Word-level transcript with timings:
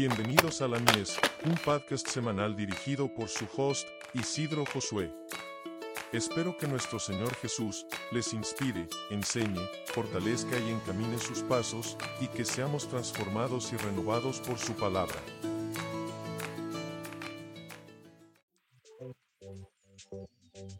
Bienvenidos 0.00 0.62
a 0.62 0.68
La 0.68 0.78
Mies, 0.78 1.18
un 1.44 1.56
podcast 1.56 2.06
semanal 2.06 2.54
dirigido 2.54 3.12
por 3.12 3.28
su 3.28 3.48
host, 3.56 3.88
Isidro 4.14 4.64
Josué. 4.72 5.12
Espero 6.12 6.56
que 6.56 6.68
nuestro 6.68 7.00
Señor 7.00 7.34
Jesús 7.34 7.84
les 8.12 8.32
inspire, 8.32 8.86
enseñe, 9.10 9.58
fortalezca 9.86 10.56
y 10.56 10.70
encamine 10.70 11.18
sus 11.18 11.40
pasos, 11.40 11.96
y 12.20 12.28
que 12.28 12.44
seamos 12.44 12.88
transformados 12.88 13.72
y 13.72 13.76
renovados 13.76 14.38
por 14.38 14.56
su 14.60 14.72
palabra. 14.74 15.16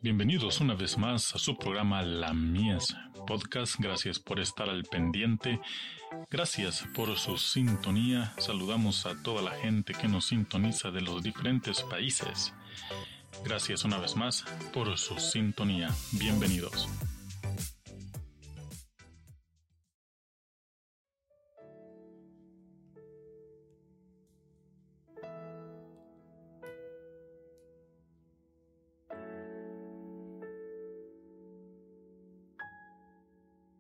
Bienvenidos 0.01 0.61
una 0.61 0.77
vez 0.77 0.97
más 0.97 1.35
a 1.35 1.39
su 1.41 1.59
programa 1.59 2.03
La 2.03 2.33
Mies 2.33 2.95
Podcast. 3.29 3.77
Gracias 3.79 4.19
por 4.19 4.41
estar 4.41 4.71
al 4.71 4.85
pendiente. 4.85 5.61
Gracias 6.31 6.87
por 6.95 7.15
su 7.19 7.37
sintonía. 7.37 8.33
Saludamos 8.39 9.05
a 9.05 9.23
toda 9.23 9.43
la 9.43 9.51
gente 9.51 9.93
que 9.93 10.09
nos 10.09 10.29
sintoniza 10.29 10.91
de 10.91 11.03
los 11.03 11.23
diferentes 11.23 11.83
países. 11.83 12.55
Gracias 13.45 13.85
una 13.85 13.99
vez 13.99 14.17
más 14.17 14.47
por 14.73 14.97
su 14.97 15.21
sintonía. 15.21 15.91
Bienvenidos. 16.13 16.89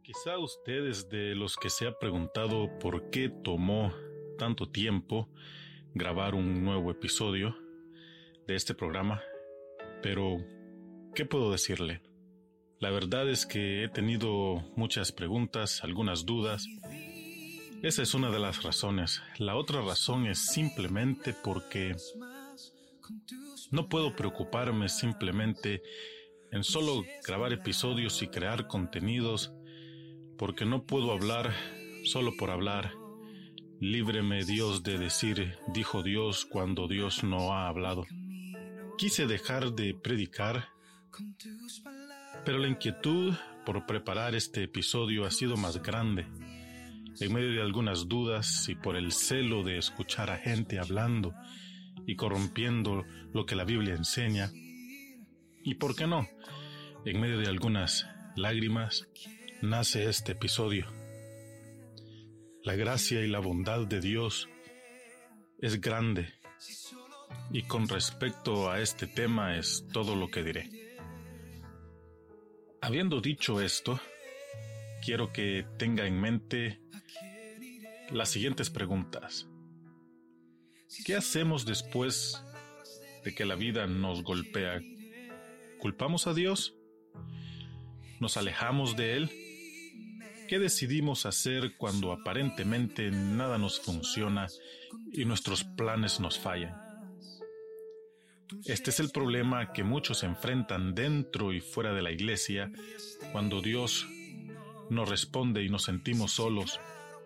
Quizá 0.08 0.38
ustedes 0.38 1.10
de 1.10 1.34
los 1.34 1.58
que 1.58 1.68
se 1.68 1.86
ha 1.86 1.98
preguntado 1.98 2.78
por 2.78 3.10
qué 3.10 3.28
tomó 3.28 3.92
tanto 4.38 4.70
tiempo 4.70 5.28
grabar 5.92 6.34
un 6.34 6.64
nuevo 6.64 6.90
episodio 6.90 7.54
de 8.46 8.54
este 8.54 8.72
programa, 8.74 9.20
pero 10.02 10.38
¿qué 11.14 11.26
puedo 11.26 11.52
decirle? 11.52 12.00
La 12.78 12.88
verdad 12.88 13.28
es 13.28 13.44
que 13.44 13.84
he 13.84 13.90
tenido 13.90 14.64
muchas 14.76 15.12
preguntas, 15.12 15.84
algunas 15.84 16.24
dudas. 16.24 16.66
Esa 17.82 18.00
es 18.00 18.14
una 18.14 18.30
de 18.30 18.38
las 18.38 18.62
razones. 18.62 19.20
La 19.36 19.56
otra 19.56 19.82
razón 19.82 20.26
es 20.26 20.38
simplemente 20.38 21.34
porque 21.44 21.94
no 23.70 23.90
puedo 23.90 24.16
preocuparme 24.16 24.88
simplemente 24.88 25.82
en 26.50 26.64
solo 26.64 27.04
grabar 27.26 27.52
episodios 27.52 28.22
y 28.22 28.28
crear 28.28 28.68
contenidos 28.68 29.52
porque 30.38 30.64
no 30.64 30.84
puedo 30.84 31.12
hablar 31.12 31.52
solo 32.04 32.32
por 32.38 32.50
hablar. 32.50 32.92
Líbreme 33.80 34.44
Dios 34.44 34.82
de 34.82 34.98
decir, 34.98 35.56
dijo 35.74 36.02
Dios 36.02 36.46
cuando 36.46 36.88
Dios 36.88 37.24
no 37.24 37.52
ha 37.52 37.68
hablado. 37.68 38.06
Quise 38.96 39.26
dejar 39.26 39.72
de 39.72 39.94
predicar, 39.94 40.68
pero 42.44 42.58
la 42.58 42.68
inquietud 42.68 43.34
por 43.66 43.84
preparar 43.84 44.34
este 44.34 44.62
episodio 44.64 45.26
ha 45.26 45.30
sido 45.30 45.56
más 45.56 45.82
grande. 45.82 46.26
En 47.20 47.32
medio 47.32 47.52
de 47.52 47.60
algunas 47.60 48.08
dudas 48.08 48.68
y 48.68 48.76
por 48.76 48.96
el 48.96 49.12
celo 49.12 49.64
de 49.64 49.78
escuchar 49.78 50.30
a 50.30 50.38
gente 50.38 50.78
hablando 50.78 51.34
y 52.06 52.16
corrompiendo 52.16 53.04
lo 53.34 53.44
que 53.44 53.56
la 53.56 53.64
Biblia 53.64 53.94
enseña, 53.94 54.50
y 55.62 55.74
por 55.74 55.94
qué 55.94 56.06
no, 56.06 56.26
en 57.04 57.20
medio 57.20 57.38
de 57.38 57.48
algunas 57.48 58.06
lágrimas, 58.36 59.06
nace 59.62 60.08
este 60.08 60.32
episodio. 60.32 60.86
La 62.62 62.76
gracia 62.76 63.24
y 63.24 63.28
la 63.28 63.40
bondad 63.40 63.86
de 63.86 64.00
Dios 64.00 64.48
es 65.58 65.80
grande 65.80 66.32
y 67.50 67.62
con 67.62 67.88
respecto 67.88 68.70
a 68.70 68.80
este 68.80 69.06
tema 69.06 69.56
es 69.56 69.84
todo 69.92 70.14
lo 70.14 70.28
que 70.28 70.44
diré. 70.44 70.70
Habiendo 72.80 73.20
dicho 73.20 73.60
esto, 73.60 74.00
quiero 75.04 75.32
que 75.32 75.66
tenga 75.76 76.06
en 76.06 76.20
mente 76.20 76.80
las 78.10 78.28
siguientes 78.28 78.70
preguntas. 78.70 79.48
¿Qué 81.04 81.16
hacemos 81.16 81.66
después 81.66 82.42
de 83.24 83.34
que 83.34 83.44
la 83.44 83.56
vida 83.56 83.86
nos 83.88 84.22
golpea? 84.22 84.80
¿Culpamos 85.80 86.28
a 86.28 86.34
Dios? 86.34 86.76
¿Nos 88.20 88.36
alejamos 88.36 88.96
de 88.96 89.16
Él? 89.16 89.47
¿Qué 90.48 90.58
decidimos 90.58 91.26
hacer 91.26 91.76
cuando 91.76 92.10
aparentemente 92.10 93.10
nada 93.10 93.58
nos 93.58 93.78
funciona 93.78 94.46
y 95.12 95.26
nuestros 95.26 95.62
planes 95.62 96.20
nos 96.20 96.38
fallan? 96.38 96.74
Este 98.64 98.88
es 98.88 98.98
el 98.98 99.10
problema 99.10 99.74
que 99.74 99.84
muchos 99.84 100.22
enfrentan 100.22 100.94
dentro 100.94 101.52
y 101.52 101.60
fuera 101.60 101.92
de 101.92 102.00
la 102.00 102.12
iglesia 102.12 102.72
cuando 103.30 103.60
Dios 103.60 104.08
nos 104.88 105.10
responde 105.10 105.62
y 105.62 105.68
nos 105.68 105.84
sentimos 105.84 106.32
solos. 106.32 106.80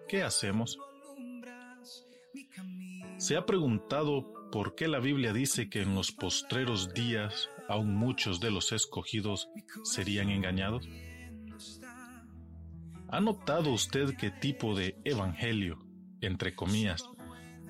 ¿Qué 0.09 0.25
hacemos? 0.25 0.81
¿Se 3.19 3.37
ha 3.37 3.47
preguntado 3.47 4.51
por 4.51 4.75
qué 4.75 4.89
la 4.89 4.99
Biblia 4.99 5.33
dice 5.33 5.71
que 5.71 5.83
en 5.83 5.95
los 5.95 6.11
postreros 6.11 6.93
días 6.93 7.49
aún 7.69 7.95
muchos 7.95 8.41
de 8.41 8.51
los 8.51 8.73
escogidos 8.73 9.49
serían 9.85 10.29
engañados? 10.29 10.89
¿Ha 13.13 13.21
notado 13.21 13.71
usted 13.73 14.17
qué 14.17 14.31
tipo 14.31 14.75
de 14.75 14.97
evangelio, 15.05 15.85
entre 16.23 16.55
comillas, 16.55 17.05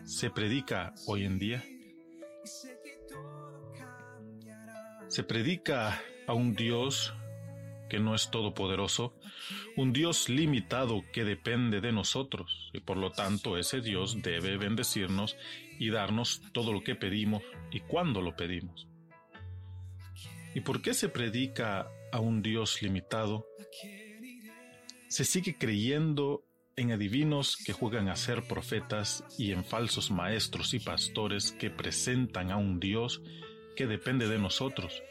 se 0.04 0.30
predica 0.30 0.94
hoy 1.08 1.24
en 1.24 1.40
día? 1.40 1.64
Se 5.08 5.24
predica 5.24 6.00
a 6.28 6.32
un 6.32 6.54
Dios 6.54 7.12
que 7.90 7.98
no 7.98 8.14
es 8.14 8.30
todopoderoso, 8.30 9.18
un 9.76 9.92
Dios 9.92 10.28
limitado 10.28 11.02
que 11.12 11.24
depende 11.24 11.80
de 11.80 11.90
nosotros, 11.90 12.70
y 12.72 12.78
por 12.78 12.96
lo 12.96 13.10
tanto 13.10 13.58
ese 13.58 13.80
Dios 13.80 14.22
debe 14.22 14.56
bendecirnos 14.58 15.36
y 15.76 15.90
darnos 15.90 16.40
todo 16.52 16.72
lo 16.72 16.84
que 16.84 16.94
pedimos 16.94 17.42
y 17.72 17.80
cuando 17.80 18.22
lo 18.22 18.36
pedimos. 18.36 18.86
¿Y 20.54 20.60
por 20.60 20.82
qué 20.82 20.94
se 20.94 21.08
predica 21.08 21.88
a 22.12 22.20
un 22.20 22.42
Dios 22.42 22.80
limitado? 22.80 23.48
Se 25.12 25.26
sigue 25.26 25.58
creyendo 25.58 26.42
en 26.74 26.90
adivinos 26.90 27.58
que 27.58 27.74
juegan 27.74 28.08
a 28.08 28.16
ser 28.16 28.44
profetas 28.48 29.22
y 29.36 29.52
en 29.52 29.62
falsos 29.62 30.10
maestros 30.10 30.72
y 30.72 30.80
pastores 30.80 31.52
que 31.52 31.68
presentan 31.68 32.50
a 32.50 32.56
un 32.56 32.80
Dios 32.80 33.20
que 33.76 33.86
depende 33.86 34.26
de 34.26 34.38
nosotros 34.38 35.02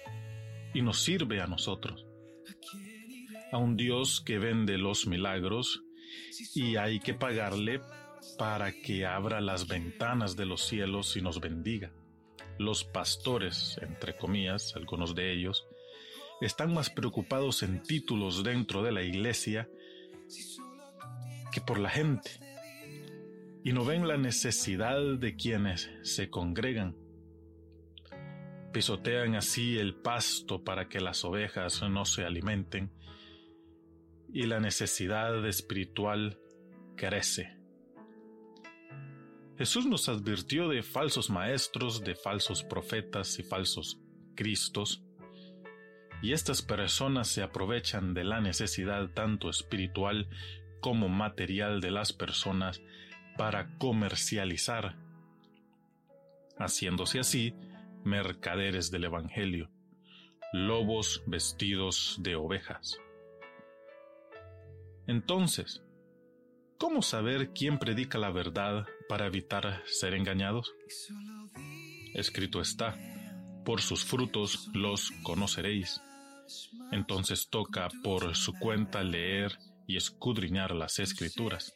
y 0.73 0.81
nos 0.81 1.03
sirve 1.03 1.40
a 1.40 1.45
nosotros. 1.45 2.07
A 3.51 3.59
un 3.59 3.78
Dios 3.78 4.22
que 4.25 4.40
vende 4.40 4.79
los 4.79 5.06
milagros 5.06 5.84
y 6.56 6.78
hay 6.78 7.00
que 7.00 7.13
pagarle 7.13 7.79
para 8.40 8.72
que 8.72 9.06
abra 9.06 9.40
las 9.40 9.67
ventanas 9.67 10.35
de 10.35 10.47
los 10.47 10.66
cielos 10.66 11.16
y 11.16 11.22
nos 11.22 11.40
bendiga. 11.40 11.91
Los 12.57 12.84
pastores, 12.84 13.79
entre 13.84 14.17
comillas, 14.17 14.75
algunos 14.75 15.13
de 15.13 15.31
ellos, 15.31 15.63
están 16.41 16.73
más 16.73 16.90
preocupados 16.90 17.61
en 17.61 17.84
títulos 17.84 18.44
dentro 18.44 18.81
de 18.81 18.91
la 18.91 19.03
iglesia 19.03 19.69
que 21.51 21.61
por 21.61 21.79
la 21.79 21.89
gente 21.89 22.31
y 23.63 23.73
no 23.73 23.85
ven 23.85 24.07
la 24.07 24.17
necesidad 24.17 24.99
de 25.17 25.35
quienes 25.35 25.89
se 26.03 26.29
congregan. 26.29 26.95
Pisotean 28.73 29.35
así 29.35 29.77
el 29.77 29.95
pasto 29.95 30.63
para 30.63 30.87
que 30.87 31.01
las 31.01 31.25
ovejas 31.25 31.81
no 31.89 32.05
se 32.05 32.23
alimenten 32.23 32.91
y 34.33 34.43
la 34.43 34.59
necesidad 34.59 35.45
espiritual 35.45 36.39
crece. 36.95 37.57
Jesús 39.57 39.85
nos 39.85 40.09
advirtió 40.09 40.69
de 40.69 40.81
falsos 40.81 41.29
maestros, 41.29 42.03
de 42.03 42.16
falsos 42.16 42.63
profetas 42.63 43.37
y 43.37 43.43
falsos 43.43 43.99
cristos, 44.35 45.03
y 46.22 46.34
estas 46.34 46.62
personas 46.62 47.28
se 47.28 47.41
aprovechan 47.41 48.14
de 48.14 48.23
la 48.23 48.41
necesidad 48.41 49.09
tanto 49.09 49.50
espiritual 49.50 50.29
como 50.79 51.09
material 51.09 51.82
de 51.82 51.91
las 51.91 52.14
personas 52.14 52.82
para 53.38 53.78
comercializar, 53.78 54.97
haciéndose 56.58 57.20
así 57.20 57.56
mercaderes 58.03 58.91
del 58.91 59.06
Evangelio, 59.06 59.70
lobos 60.53 61.23
vestidos 61.28 62.18
de 62.22 62.35
ovejas. 62.35 63.00
Entonces, 65.08 65.84
¿cómo 66.78 67.02
saber 67.02 67.52
quién 67.53 67.79
predica 67.79 68.18
la 68.18 68.32
verdad 68.32 68.85
para 69.08 69.28
evitar 69.28 69.82
ser 69.85 70.14
engañados? 70.14 70.73
Escrito 72.14 72.62
está, 72.62 72.97
por 73.66 73.82
sus 73.82 74.03
frutos 74.03 74.70
los 74.73 75.12
conoceréis. 75.23 76.02
Entonces 76.91 77.49
toca 77.49 77.89
por 78.03 78.35
su 78.35 78.53
cuenta 78.53 79.03
leer 79.03 79.57
y 79.87 79.97
escudriñar 79.97 80.75
las 80.75 80.99
escrituras. 80.99 81.73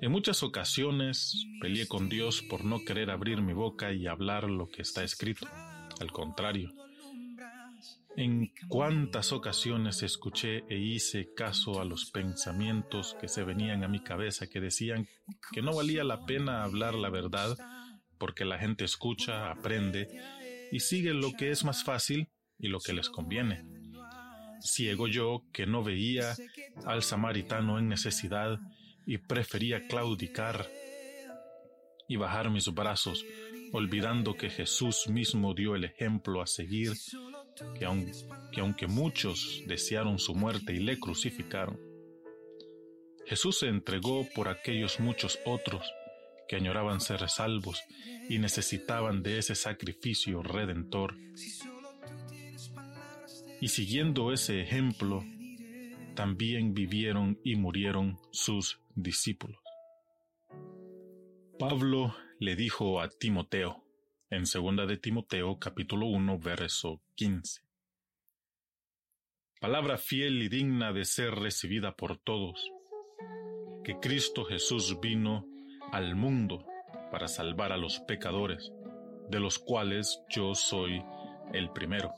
En 0.00 0.12
muchas 0.12 0.42
ocasiones 0.42 1.46
peleé 1.60 1.88
con 1.88 2.08
Dios 2.08 2.42
por 2.42 2.64
no 2.64 2.84
querer 2.84 3.10
abrir 3.10 3.42
mi 3.42 3.52
boca 3.52 3.92
y 3.92 4.06
hablar 4.06 4.48
lo 4.48 4.68
que 4.68 4.82
está 4.82 5.02
escrito. 5.02 5.46
Al 6.00 6.12
contrario, 6.12 6.72
en 8.16 8.52
cuántas 8.68 9.32
ocasiones 9.32 10.02
escuché 10.02 10.64
e 10.68 10.76
hice 10.76 11.34
caso 11.34 11.80
a 11.80 11.84
los 11.84 12.10
pensamientos 12.10 13.16
que 13.20 13.28
se 13.28 13.44
venían 13.44 13.84
a 13.84 13.88
mi 13.88 14.00
cabeza 14.00 14.48
que 14.48 14.60
decían 14.60 15.08
que 15.52 15.62
no 15.62 15.74
valía 15.74 16.04
la 16.04 16.26
pena 16.26 16.64
hablar 16.64 16.94
la 16.94 17.10
verdad 17.10 17.56
porque 18.18 18.44
la 18.44 18.58
gente 18.58 18.84
escucha, 18.84 19.50
aprende 19.50 20.08
y 20.72 20.80
sigue 20.80 21.14
lo 21.14 21.32
que 21.32 21.50
es 21.50 21.64
más 21.64 21.84
fácil 21.84 22.28
y 22.58 22.68
lo 22.68 22.80
que 22.80 22.92
les 22.92 23.08
conviene. 23.08 23.64
Ciego 24.60 25.06
yo 25.06 25.44
que 25.52 25.66
no 25.66 25.82
veía 25.82 26.34
al 26.84 27.02
samaritano 27.02 27.78
en 27.78 27.88
necesidad 27.88 28.58
y 29.06 29.18
prefería 29.18 29.86
claudicar 29.86 30.68
y 32.08 32.16
bajar 32.16 32.50
mis 32.50 32.72
brazos, 32.74 33.24
olvidando 33.72 34.34
que 34.34 34.50
Jesús 34.50 35.08
mismo 35.08 35.54
dio 35.54 35.74
el 35.74 35.84
ejemplo 35.84 36.40
a 36.42 36.46
seguir 36.46 36.92
que, 37.78 37.84
aunque 38.60 38.86
muchos 38.86 39.62
desearon 39.66 40.18
su 40.18 40.34
muerte 40.34 40.74
y 40.74 40.78
le 40.78 40.98
crucificaron, 40.98 41.78
Jesús 43.26 43.58
se 43.58 43.68
entregó 43.68 44.26
por 44.34 44.48
aquellos 44.48 45.00
muchos 45.00 45.38
otros 45.44 45.82
que 46.48 46.56
añoraban 46.56 47.00
ser 47.00 47.28
salvos 47.28 47.82
y 48.30 48.38
necesitaban 48.38 49.22
de 49.22 49.38
ese 49.38 49.54
sacrificio 49.54 50.42
redentor. 50.42 51.14
Y 53.60 53.68
siguiendo 53.68 54.32
ese 54.32 54.60
ejemplo, 54.60 55.24
también 56.14 56.74
vivieron 56.74 57.40
y 57.42 57.56
murieron 57.56 58.18
sus 58.30 58.80
discípulos. 58.94 59.58
Pablo 61.58 62.14
le 62.38 62.54
dijo 62.54 63.00
a 63.00 63.08
Timoteo, 63.08 63.84
en 64.30 64.46
segunda 64.46 64.86
de 64.86 64.96
Timoteo 64.96 65.58
capítulo 65.58 66.06
1 66.06 66.38
verso 66.38 67.00
15. 67.16 67.62
Palabra 69.60 69.98
fiel 69.98 70.40
y 70.40 70.48
digna 70.48 70.92
de 70.92 71.04
ser 71.04 71.34
recibida 71.34 71.96
por 71.96 72.16
todos, 72.16 72.70
que 73.82 73.98
Cristo 73.98 74.44
Jesús 74.44 75.00
vino 75.00 75.44
al 75.90 76.14
mundo 76.14 76.64
para 77.10 77.26
salvar 77.26 77.72
a 77.72 77.76
los 77.76 77.98
pecadores, 78.00 78.72
de 79.28 79.40
los 79.40 79.58
cuales 79.58 80.22
yo 80.28 80.54
soy 80.54 81.02
el 81.52 81.70
primero. 81.70 82.12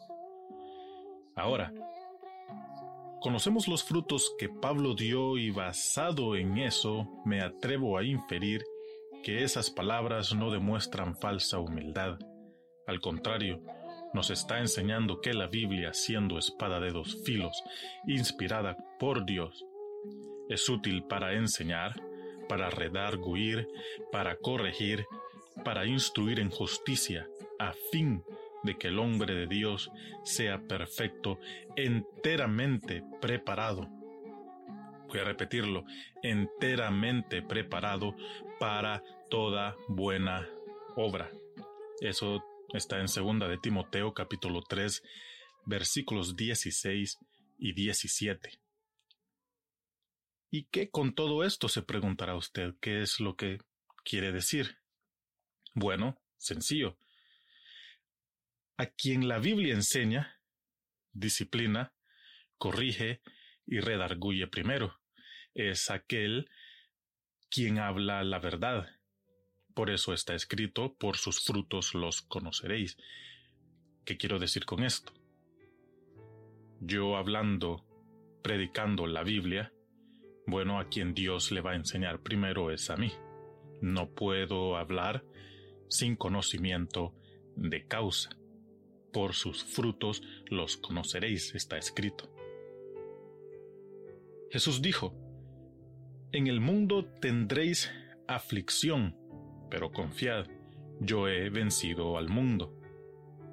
Ahora, 1.40 1.72
conocemos 3.22 3.66
los 3.66 3.82
frutos 3.82 4.34
que 4.38 4.50
Pablo 4.50 4.94
dio 4.94 5.38
y 5.38 5.50
basado 5.50 6.36
en 6.36 6.58
eso 6.58 7.08
me 7.24 7.40
atrevo 7.40 7.96
a 7.96 8.04
inferir 8.04 8.62
que 9.22 9.42
esas 9.42 9.70
palabras 9.70 10.34
no 10.34 10.50
demuestran 10.50 11.16
falsa 11.16 11.58
humildad. 11.58 12.18
Al 12.86 13.00
contrario, 13.00 13.62
nos 14.12 14.28
está 14.28 14.58
enseñando 14.58 15.22
que 15.22 15.32
la 15.32 15.46
Biblia, 15.46 15.94
siendo 15.94 16.36
espada 16.36 16.78
de 16.78 16.90
dos 16.90 17.22
filos, 17.24 17.64
inspirada 18.06 18.76
por 18.98 19.24
Dios, 19.24 19.64
es 20.50 20.68
útil 20.68 21.04
para 21.04 21.32
enseñar, 21.32 21.94
para 22.50 22.68
redarguir, 22.68 23.66
para 24.12 24.36
corregir, 24.36 25.06
para 25.64 25.86
instruir 25.86 26.38
en 26.38 26.50
justicia, 26.50 27.26
a 27.58 27.72
fin 27.90 28.22
de 28.26 28.39
que 28.78 28.88
el 28.88 28.98
hombre 28.98 29.34
de 29.34 29.46
Dios 29.46 29.90
sea 30.24 30.60
perfecto, 30.60 31.38
enteramente 31.76 33.02
preparado 33.20 33.88
voy 35.10 35.20
a 35.20 35.24
repetirlo, 35.24 35.84
enteramente 36.22 37.42
preparado 37.42 38.14
para 38.60 39.02
toda 39.28 39.76
buena 39.88 40.48
obra. 40.96 41.30
Eso 42.00 42.44
está 42.72 43.00
en 43.00 43.08
segunda 43.08 43.48
de 43.48 43.58
Timoteo 43.58 44.14
capítulo 44.14 44.62
3 44.62 45.02
versículos 45.66 46.36
16 46.36 47.18
y 47.58 47.72
17. 47.72 48.60
¿Y 50.52 50.64
qué 50.64 50.90
con 50.90 51.14
todo 51.14 51.44
esto 51.44 51.68
se 51.68 51.82
preguntará 51.82 52.36
usted? 52.36 52.74
¿Qué 52.80 53.02
es 53.02 53.20
lo 53.20 53.36
que 53.36 53.58
quiere 54.04 54.32
decir? 54.32 54.78
Bueno, 55.74 56.20
sencillo. 56.36 56.96
A 58.80 58.86
quien 58.86 59.28
la 59.28 59.38
Biblia 59.38 59.74
enseña, 59.74 60.40
disciplina, 61.12 61.92
corrige 62.56 63.20
y 63.66 63.78
redarguye 63.80 64.46
primero 64.46 64.98
es 65.52 65.90
aquel 65.90 66.48
quien 67.50 67.78
habla 67.78 68.24
la 68.24 68.38
verdad. 68.38 68.88
Por 69.74 69.90
eso 69.90 70.14
está 70.14 70.34
escrito, 70.34 70.94
por 70.94 71.18
sus 71.18 71.44
frutos 71.44 71.94
los 71.94 72.22
conoceréis. 72.22 72.96
¿Qué 74.06 74.16
quiero 74.16 74.38
decir 74.38 74.64
con 74.64 74.82
esto? 74.82 75.12
Yo 76.80 77.18
hablando, 77.18 77.84
predicando 78.42 79.06
la 79.06 79.24
Biblia, 79.24 79.74
bueno, 80.46 80.80
a 80.80 80.88
quien 80.88 81.12
Dios 81.12 81.52
le 81.52 81.60
va 81.60 81.72
a 81.72 81.76
enseñar 81.76 82.22
primero 82.22 82.70
es 82.70 82.88
a 82.88 82.96
mí. 82.96 83.12
No 83.82 84.14
puedo 84.14 84.78
hablar 84.78 85.22
sin 85.90 86.16
conocimiento 86.16 87.14
de 87.56 87.86
causa. 87.86 88.39
Por 89.12 89.34
sus 89.34 89.64
frutos 89.64 90.22
los 90.46 90.76
conoceréis, 90.76 91.54
está 91.54 91.78
escrito. 91.78 92.30
Jesús 94.50 94.82
dijo, 94.82 95.14
en 96.32 96.46
el 96.46 96.60
mundo 96.60 97.06
tendréis 97.20 97.90
aflicción, 98.28 99.16
pero 99.68 99.90
confiad, 99.90 100.46
yo 101.00 101.28
he 101.28 101.50
vencido 101.50 102.18
al 102.18 102.28
mundo. 102.28 102.76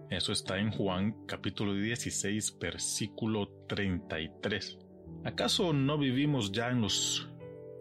Eso 0.09 0.31
está 0.31 0.59
en 0.59 0.71
Juan 0.71 1.25
capítulo 1.25 1.73
16, 1.73 2.59
versículo 2.59 3.49
33. 3.67 4.77
¿Acaso 5.23 5.73
no 5.73 5.97
vivimos 5.97 6.51
ya 6.51 6.69
en 6.69 6.81
los 6.81 7.29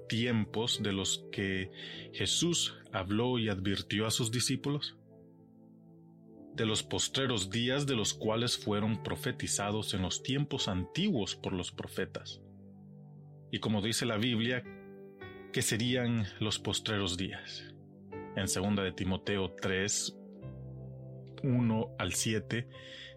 tiempos 0.08 0.82
de 0.82 0.92
los 0.92 1.26
que 1.30 1.70
Jesús 2.12 2.74
habló 2.92 3.38
y 3.38 3.48
advirtió 3.48 4.06
a 4.06 4.10
sus 4.10 4.30
discípulos? 4.30 4.95
De 6.56 6.64
los 6.64 6.82
postreros 6.82 7.50
días 7.50 7.86
de 7.86 7.94
los 7.94 8.14
cuales 8.14 8.56
fueron 8.56 9.02
profetizados 9.02 9.92
en 9.92 10.00
los 10.00 10.22
tiempos 10.22 10.68
antiguos 10.68 11.36
por 11.36 11.52
los 11.52 11.70
profetas. 11.70 12.40
Y 13.50 13.58
como 13.58 13.82
dice 13.82 14.06
la 14.06 14.16
Biblia, 14.16 14.64
que 15.52 15.60
serían 15.60 16.24
los 16.40 16.58
postreros 16.58 17.18
días. 17.18 17.74
En 18.36 18.46
2 18.46 18.84
de 18.84 18.92
Timoteo 18.92 19.54
3, 19.60 20.18
1 21.42 21.96
al 21.98 22.14
7, 22.14 22.68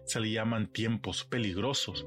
se 0.04 0.20
le 0.20 0.30
llaman 0.32 0.70
tiempos 0.70 1.24
peligrosos, 1.24 2.06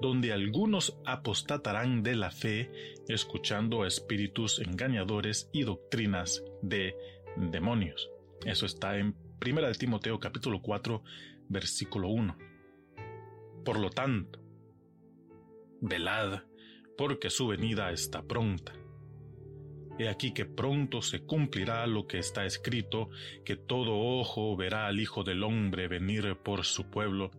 donde 0.00 0.32
algunos 0.32 0.98
apostatarán 1.04 2.02
de 2.02 2.16
la 2.16 2.30
fe, 2.30 2.70
escuchando 3.06 3.82
a 3.82 3.86
espíritus 3.86 4.60
engañadores 4.60 5.50
y 5.52 5.64
doctrinas 5.64 6.42
de 6.62 6.96
demonios. 7.36 8.10
Eso 8.46 8.64
está 8.64 8.96
en 8.96 9.14
1 9.46 9.60
de 9.60 9.74
Timoteo 9.74 10.18
capítulo 10.18 10.62
4, 10.62 11.02
versículo 11.50 12.08
1. 12.08 12.38
Por 13.62 13.78
lo 13.78 13.90
tanto, 13.90 14.40
velad, 15.82 16.44
porque 16.96 17.28
su 17.28 17.48
venida 17.48 17.90
está 17.90 18.22
pronta. 18.22 18.72
He 19.98 20.08
aquí 20.08 20.32
que 20.32 20.46
pronto 20.46 21.02
se 21.02 21.26
cumplirá 21.26 21.86
lo 21.86 22.06
que 22.06 22.18
está 22.18 22.46
escrito, 22.46 23.10
que 23.44 23.56
todo 23.56 23.98
ojo 23.98 24.56
verá 24.56 24.86
al 24.86 24.98
Hijo 24.98 25.24
del 25.24 25.42
Hombre 25.42 25.88
venir 25.88 26.36
por 26.42 26.64
su 26.64 26.88
pueblo. 26.88 27.30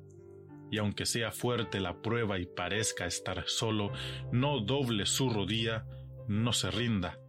Y 0.69 0.77
aunque 0.77 1.07
sea 1.07 1.31
fuerte 1.31 1.79
la 1.79 2.03
prueba 2.03 2.37
y 2.37 2.45
parezca 2.45 3.07
estar 3.07 3.43
solo, 3.47 3.91
no 4.31 4.59
doble 4.59 5.07
su 5.07 5.29
rodilla, 5.29 5.87
no 6.27 6.53
se 6.53 6.69
rinda. 6.69 7.19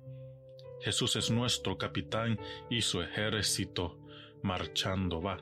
Jesús 0.83 1.17
es 1.17 1.31
nuestro 1.31 1.79
capitán 1.79 2.39
y 2.69 2.83
su 2.83 3.01
ejército 3.01 3.99
marchando 4.43 5.21
va. 5.21 5.39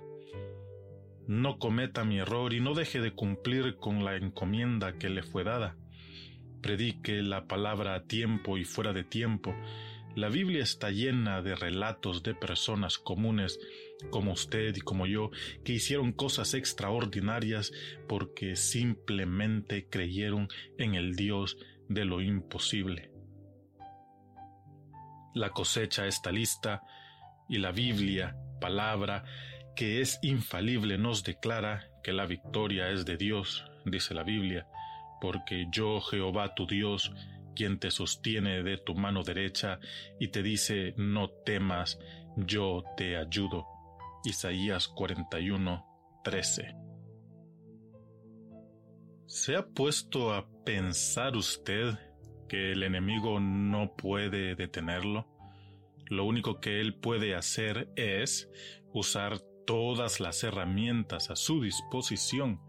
No 1.26 1.58
cometa 1.58 2.04
mi 2.04 2.18
error 2.18 2.52
y 2.52 2.60
no 2.60 2.74
deje 2.74 3.00
de 3.00 3.12
cumplir 3.12 3.76
con 3.76 4.04
la 4.04 4.16
encomienda 4.16 4.98
que 4.98 5.08
le 5.08 5.22
fue 5.22 5.44
dada 5.44 5.76
predique 6.64 7.20
la 7.20 7.46
palabra 7.46 7.94
a 7.94 8.04
tiempo 8.04 8.56
y 8.56 8.64
fuera 8.64 8.94
de 8.94 9.04
tiempo. 9.04 9.54
La 10.16 10.30
Biblia 10.30 10.62
está 10.62 10.90
llena 10.90 11.42
de 11.42 11.54
relatos 11.54 12.22
de 12.22 12.34
personas 12.34 12.96
comunes 12.96 13.60
como 14.08 14.32
usted 14.32 14.74
y 14.74 14.80
como 14.80 15.06
yo 15.06 15.30
que 15.62 15.74
hicieron 15.74 16.12
cosas 16.12 16.54
extraordinarias 16.54 17.70
porque 18.08 18.56
simplemente 18.56 19.90
creyeron 19.90 20.48
en 20.78 20.94
el 20.94 21.16
Dios 21.16 21.58
de 21.90 22.06
lo 22.06 22.22
imposible. 22.22 23.10
La 25.34 25.50
cosecha 25.50 26.06
está 26.06 26.32
lista 26.32 26.82
y 27.46 27.58
la 27.58 27.72
Biblia, 27.72 28.38
palabra 28.64 29.24
que 29.76 30.00
es 30.00 30.18
infalible, 30.22 30.96
nos 30.96 31.22
declara 31.22 31.90
que 32.02 32.12
la 32.12 32.26
victoria 32.26 32.88
es 32.88 33.04
de 33.04 33.16
Dios, 33.16 33.64
dice 33.84 34.14
la 34.14 34.22
Biblia 34.22 34.66
porque 35.24 35.68
yo 35.70 36.02
Jehová 36.02 36.54
tu 36.54 36.66
Dios 36.66 37.10
quien 37.56 37.78
te 37.78 37.90
sostiene 37.90 38.62
de 38.62 38.76
tu 38.76 38.94
mano 38.94 39.22
derecha 39.22 39.78
y 40.20 40.28
te 40.28 40.42
dice, 40.42 40.92
no 40.98 41.30
temas, 41.30 41.98
yo 42.36 42.84
te 42.94 43.16
ayudo. 43.16 43.66
Isaías 44.24 44.86
41, 44.86 45.86
13. 46.24 46.76
¿Se 49.24 49.56
ha 49.56 49.66
puesto 49.66 50.34
a 50.34 50.46
pensar 50.62 51.36
usted 51.36 51.94
que 52.46 52.72
el 52.72 52.82
enemigo 52.82 53.40
no 53.40 53.94
puede 53.96 54.54
detenerlo? 54.56 55.26
Lo 56.06 56.24
único 56.24 56.60
que 56.60 56.80
él 56.80 56.94
puede 56.94 57.34
hacer 57.34 57.90
es 57.96 58.50
usar 58.92 59.40
todas 59.66 60.20
las 60.20 60.44
herramientas 60.44 61.30
a 61.30 61.36
su 61.36 61.62
disposición 61.62 62.60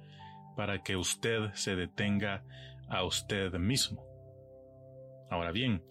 para 0.56 0.84
que 0.84 0.96
usted 0.96 1.52
se 1.54 1.76
detenga 1.76 2.44
a 2.88 3.04
usted 3.04 3.54
mismo. 3.54 4.06
Ahora 5.30 5.52
bien, 5.52 5.84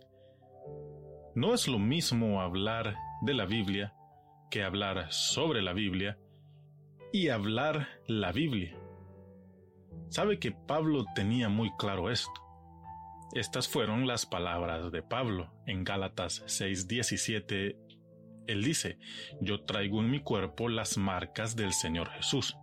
no 1.34 1.52
es 1.52 1.68
lo 1.68 1.78
mismo 1.78 2.40
hablar 2.40 2.96
de 3.22 3.34
la 3.34 3.44
Biblia 3.44 3.94
que 4.50 4.62
hablar 4.62 5.10
sobre 5.10 5.62
la 5.62 5.72
Biblia 5.72 6.18
y 7.12 7.28
hablar 7.28 7.88
la 8.06 8.32
Biblia. 8.32 8.76
Sabe 10.08 10.38
que 10.38 10.52
Pablo 10.52 11.04
tenía 11.14 11.48
muy 11.48 11.70
claro 11.76 12.10
esto. 12.10 12.43
Estas 13.34 13.68
fueron 13.68 14.06
las 14.06 14.26
palabras 14.26 14.92
de 14.92 15.02
Pablo 15.02 15.50
en 15.66 15.82
Gálatas 15.82 16.44
6:17. 16.46 17.76
Él 18.46 18.62
dice, 18.62 18.98
yo 19.40 19.64
traigo 19.64 20.00
en 20.00 20.10
mi 20.10 20.20
cuerpo 20.20 20.68
las 20.68 20.96
marcas 20.96 21.56
del 21.56 21.72
Señor 21.72 22.10
Jesús. 22.10 22.56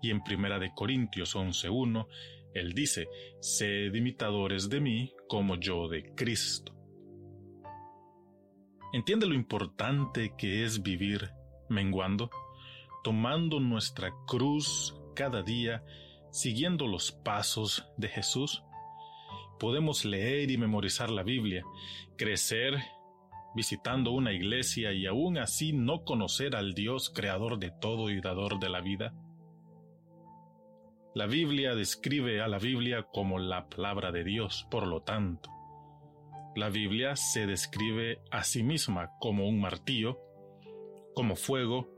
Y 0.00 0.10
en 0.10 0.22
Primera 0.22 0.60
de 0.60 0.70
Corintios 0.72 1.34
11:1, 1.34 2.06
él 2.54 2.74
dice, 2.74 3.08
sed 3.40 3.92
imitadores 3.92 4.68
de 4.68 4.80
mí 4.80 5.12
como 5.28 5.56
yo 5.56 5.88
de 5.88 6.14
Cristo. 6.14 6.72
¿Entiende 8.92 9.26
lo 9.26 9.34
importante 9.34 10.34
que 10.38 10.64
es 10.64 10.80
vivir 10.80 11.30
menguando, 11.68 12.30
tomando 13.02 13.58
nuestra 13.58 14.12
cruz 14.28 14.94
cada 15.16 15.42
día, 15.42 15.82
siguiendo 16.30 16.86
los 16.86 17.10
pasos 17.10 17.84
de 17.96 18.06
Jesús? 18.06 18.62
Podemos 19.58 20.04
leer 20.04 20.50
y 20.50 20.58
memorizar 20.58 21.10
la 21.10 21.22
Biblia, 21.22 21.64
crecer 22.16 22.82
visitando 23.54 24.10
una 24.10 24.32
iglesia 24.32 24.92
y 24.92 25.06
aún 25.06 25.38
así 25.38 25.72
no 25.72 26.04
conocer 26.04 26.56
al 26.56 26.74
Dios 26.74 27.10
creador 27.10 27.58
de 27.58 27.70
todo 27.70 28.10
y 28.10 28.20
dador 28.20 28.58
de 28.58 28.68
la 28.68 28.80
vida. 28.80 29.14
La 31.14 31.26
Biblia 31.26 31.76
describe 31.76 32.40
a 32.40 32.48
la 32.48 32.58
Biblia 32.58 33.06
como 33.12 33.38
la 33.38 33.68
palabra 33.68 34.10
de 34.10 34.24
Dios, 34.24 34.66
por 34.70 34.86
lo 34.86 35.02
tanto, 35.02 35.48
la 36.56 36.70
Biblia 36.70 37.16
se 37.16 37.46
describe 37.46 38.20
a 38.30 38.44
sí 38.44 38.62
misma 38.62 39.10
como 39.18 39.48
un 39.48 39.60
martillo, 39.60 40.20
como 41.14 41.34
fuego 41.34 41.88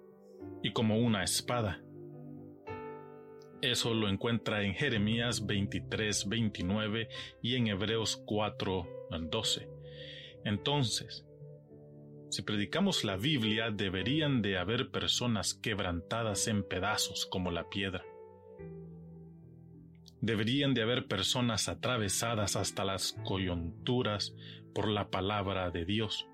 y 0.63 0.73
como 0.73 0.99
una 0.99 1.23
espada. 1.23 1.83
Eso 3.63 3.95
lo 3.95 4.09
encuentra 4.09 4.63
en 4.63 4.75
Jeremías 4.75 5.47
23, 5.47 6.29
29 6.29 7.09
y 7.43 7.57
en 7.57 7.69
Hebreos 7.69 8.23
4, 8.27 9.09
12. 9.31 9.69
Entonces, 10.45 11.27
si 12.31 12.43
predicamos 12.43 13.05
la 13.05 13.17
Biblia, 13.17 13.71
deberían 13.71 14.43
de 14.43 14.59
haber 14.59 14.91
personas 14.91 15.55
quebrantadas 15.55 16.49
en 16.49 16.63
pedazos 16.63 17.27
como 17.27 17.51
la 17.51 17.69
piedra 17.69 18.05
deberían 20.21 20.75
de 20.75 20.83
haber 20.83 21.07
personas 21.07 21.69
atravesadas 21.69 22.57
hasta 22.57 22.85
las 22.85 23.13
coyunturas 23.25 24.35
por 24.75 24.89
la 24.89 25.09
palabra 25.09 25.71
de 25.71 25.85
Dios. 25.85 26.27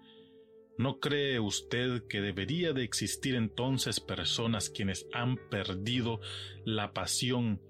¿No 0.78 1.00
cree 1.00 1.38
usted 1.38 2.06
que 2.08 2.20
debería 2.20 2.72
de 2.72 2.82
existir 2.82 3.34
entonces 3.34 4.00
personas 4.00 4.70
quienes 4.70 5.06
han 5.12 5.36
perdido 5.50 6.20
la 6.64 6.92
pasión, 6.92 7.60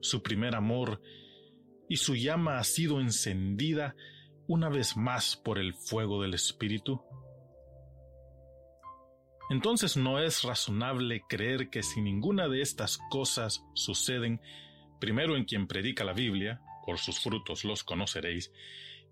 su 0.00 0.22
primer 0.22 0.54
amor, 0.56 1.00
y 1.88 1.96
su 1.96 2.16
llama 2.16 2.58
ha 2.58 2.64
sido 2.64 3.00
encendida 3.00 3.94
una 4.46 4.68
vez 4.68 4.96
más 4.96 5.36
por 5.36 5.58
el 5.58 5.74
fuego 5.74 6.22
del 6.22 6.34
Espíritu? 6.34 7.02
Entonces 9.50 9.96
no 9.96 10.20
es 10.20 10.42
razonable 10.42 11.22
creer 11.28 11.70
que 11.70 11.82
si 11.82 12.00
ninguna 12.00 12.48
de 12.48 12.62
estas 12.62 12.98
cosas 13.10 13.64
suceden, 13.74 14.40
primero 15.00 15.36
en 15.36 15.44
quien 15.44 15.66
predica 15.66 16.04
la 16.04 16.12
Biblia, 16.12 16.60
por 16.86 16.98
sus 16.98 17.20
frutos 17.20 17.64
los 17.64 17.82
conoceréis, 17.82 18.52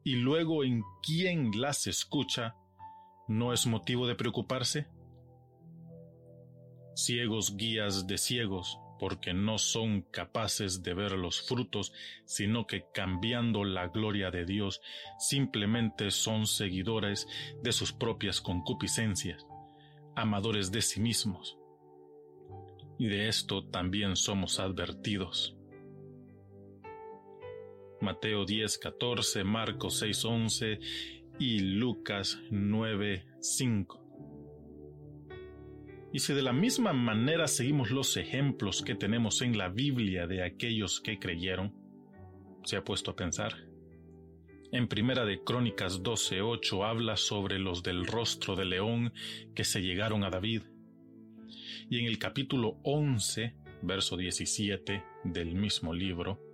y 0.05 0.15
luego 0.15 0.63
en 0.63 0.83
quien 1.03 1.51
las 1.61 1.89
escucha, 1.89 2.55
¿no 3.29 3.53
es 3.53 3.67
motivo 3.67 4.07
de 4.07 4.15
preocuparse? 4.15 4.89
Ciegos 6.95 7.57
guías 7.57 8.07
de 8.07 8.19
ciegos, 8.19 8.81
porque 8.99 9.33
no 9.35 9.59
son 9.59 10.03
capaces 10.03 10.83
de 10.83 10.95
ver 10.95 11.13
los 11.13 11.43
frutos, 11.43 11.93
sino 12.25 12.67
que 12.67 12.87
cambiando 12.93 13.63
la 13.65 13.89
gloria 13.89 14.31
de 14.31 14.45
Dios, 14.45 14.81
simplemente 15.19 16.11
son 16.11 16.47
seguidores 16.47 17.29
de 17.63 17.73
sus 17.73 17.93
propias 17.93 18.41
concupiscencias, 18.41 19.47
amadores 20.17 20.73
de 20.73 20.83
sí 20.83 21.01
mismos. 21.01 21.59
Y 22.99 23.07
de 23.07 23.29
esto 23.29 23.65
también 23.69 24.17
somos 24.17 24.59
advertidos. 24.59 25.55
Mateo 28.01 28.45
10, 28.45 28.79
14, 28.79 29.45
Marcos 29.45 29.99
6, 29.99 30.25
11 30.25 30.81
y 31.39 31.61
Lucas 31.61 32.41
9, 32.51 33.25
5. 33.41 34.05
Y 36.13 36.19
si 36.19 36.33
de 36.33 36.43
la 36.43 36.53
misma 36.53 36.93
manera 36.93 37.47
seguimos 37.47 37.91
los 37.91 38.17
ejemplos 38.17 38.83
que 38.83 38.97
tenemos 38.97 39.41
en 39.43 39.57
la 39.57 39.69
Biblia 39.69 40.27
de 40.27 40.43
aquellos 40.43 41.01
que 41.01 41.19
creyeron, 41.19 41.75
se 42.65 42.77
ha 42.77 42.85
puesto 42.85 43.13
a 43.13 43.17
pensar. 43.17 43.55
En 44.73 44.89
Primera 44.89 45.25
de 45.25 45.43
Crónicas 45.45 46.03
12:8 46.03 46.85
habla 46.85 47.17
sobre 47.17 47.59
los 47.59 47.83
del 47.85 48.07
rostro 48.07 48.57
de 48.57 48.65
león 48.65 49.13
que 49.55 49.65
se 49.65 49.81
llegaron 49.81 50.25
a 50.25 50.31
David. 50.31 50.63
Y 51.89 52.01
en 52.01 52.07
el 52.07 52.19
capítulo 52.19 52.81
11, 52.83 53.55
verso 53.83 54.17
17 54.17 55.05
del 55.25 55.55
mismo 55.55 55.95
libro, 55.95 56.48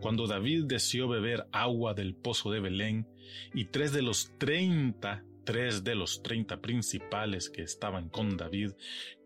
cuando 0.00 0.26
David 0.26 0.64
deseó 0.66 1.08
beber 1.08 1.46
agua 1.52 1.94
del 1.94 2.14
pozo 2.14 2.50
de 2.50 2.60
Belén, 2.60 3.08
y 3.54 3.66
tres 3.66 3.92
de 3.92 4.02
los 4.02 4.36
treinta, 4.38 5.24
tres 5.44 5.84
de 5.84 5.94
los 5.94 6.22
treinta 6.22 6.60
principales 6.60 7.50
que 7.50 7.62
estaban 7.62 8.08
con 8.08 8.36
David, 8.36 8.72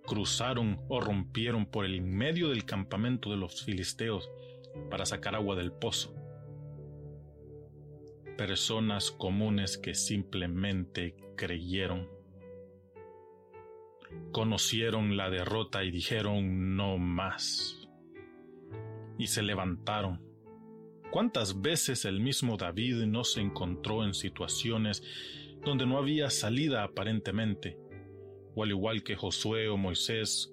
cruzaron 0.07 0.81
o 0.89 1.01
rompieron 1.01 1.67
por 1.67 1.85
el 1.85 2.01
medio 2.01 2.49
del 2.49 2.65
campamento 2.65 3.31
de 3.31 3.37
los 3.37 3.65
filisteos 3.65 4.31
para 4.91 5.05
sacar 5.05 5.35
agua 5.35 5.57
del 5.57 5.73
pozo. 5.73 6.15
Personas 8.37 9.11
comunes 9.11 9.77
que 9.79 9.95
simplemente 9.95 11.17
creyeron. 11.37 12.09
Conocieron 14.33 15.17
la 15.17 15.29
derrota 15.29 15.85
y 15.85 15.91
dijeron 15.91 16.77
no 16.77 16.99
más. 16.99 17.89
Y 19.19 19.27
se 19.27 19.43
levantaron 19.43 20.28
¿Cuántas 21.11 21.63
veces 21.63 22.05
el 22.05 22.21
mismo 22.21 22.57
David 22.57 23.07
no 23.07 23.25
se 23.25 23.41
encontró 23.41 24.05
en 24.05 24.13
situaciones 24.13 25.03
donde 25.65 25.87
no 25.87 25.99
había 25.99 26.29
salida 26.29 26.85
aparentemente? 26.85 27.79
O 28.55 28.63
al 28.63 28.71
igual 28.71 29.03
que 29.03 29.17
Josué 29.17 29.69
o 29.69 29.77
Moisés, 29.77 30.53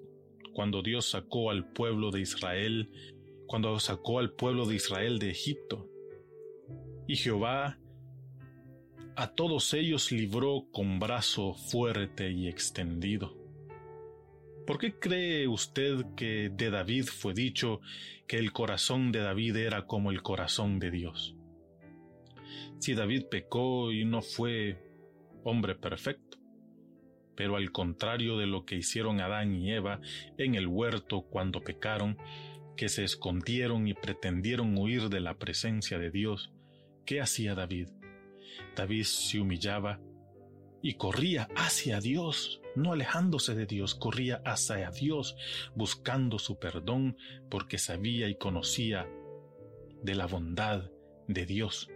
cuando 0.54 0.80
Dios 0.82 1.10
sacó 1.10 1.50
al 1.50 1.70
pueblo 1.72 2.10
de 2.10 2.20
Israel, 2.20 2.90
cuando 3.46 3.78
sacó 3.78 4.18
al 4.18 4.32
pueblo 4.32 4.64
de 4.64 4.76
Israel 4.76 5.18
de 5.18 5.30
Egipto. 5.30 5.90
Y 7.06 7.16
Jehová 7.16 7.78
a 9.18 9.34
todos 9.34 9.72
ellos 9.72 10.12
libró 10.12 10.66
con 10.72 10.98
brazo 10.98 11.54
fuerte 11.54 12.30
y 12.30 12.48
extendido. 12.48 13.45
¿Por 14.66 14.78
qué 14.78 14.98
cree 14.98 15.46
usted 15.46 16.04
que 16.16 16.50
de 16.52 16.70
David 16.70 17.04
fue 17.04 17.34
dicho 17.34 17.80
que 18.26 18.36
el 18.36 18.52
corazón 18.52 19.12
de 19.12 19.20
David 19.20 19.56
era 19.56 19.86
como 19.86 20.10
el 20.10 20.22
corazón 20.22 20.80
de 20.80 20.90
Dios? 20.90 21.36
Si 22.80 22.94
David 22.94 23.26
pecó 23.30 23.92
y 23.92 24.04
no 24.04 24.22
fue 24.22 24.82
hombre 25.44 25.76
perfecto, 25.76 26.38
pero 27.36 27.54
al 27.54 27.70
contrario 27.70 28.38
de 28.38 28.46
lo 28.46 28.64
que 28.64 28.74
hicieron 28.74 29.20
Adán 29.20 29.54
y 29.54 29.72
Eva 29.72 30.00
en 30.36 30.56
el 30.56 30.66
huerto 30.66 31.22
cuando 31.22 31.62
pecaron, 31.62 32.18
que 32.76 32.88
se 32.88 33.04
escondieron 33.04 33.86
y 33.86 33.94
pretendieron 33.94 34.76
huir 34.76 35.10
de 35.10 35.20
la 35.20 35.38
presencia 35.38 35.98
de 36.00 36.10
Dios, 36.10 36.50
¿qué 37.04 37.20
hacía 37.20 37.54
David? 37.54 37.88
David 38.74 39.04
se 39.04 39.38
humillaba 39.38 40.00
y 40.82 40.94
corría 40.94 41.48
hacia 41.54 42.00
Dios 42.00 42.60
no 42.76 42.92
alejándose 42.92 43.54
de 43.54 43.66
Dios, 43.66 43.94
corría 43.94 44.42
hacia 44.44 44.90
Dios 44.90 45.36
buscando 45.74 46.38
su 46.38 46.58
perdón 46.58 47.16
porque 47.50 47.78
sabía 47.78 48.28
y 48.28 48.36
conocía 48.36 49.08
de 50.02 50.14
la 50.14 50.26
bondad 50.26 50.90
de 51.26 51.46
Dios. 51.46 51.90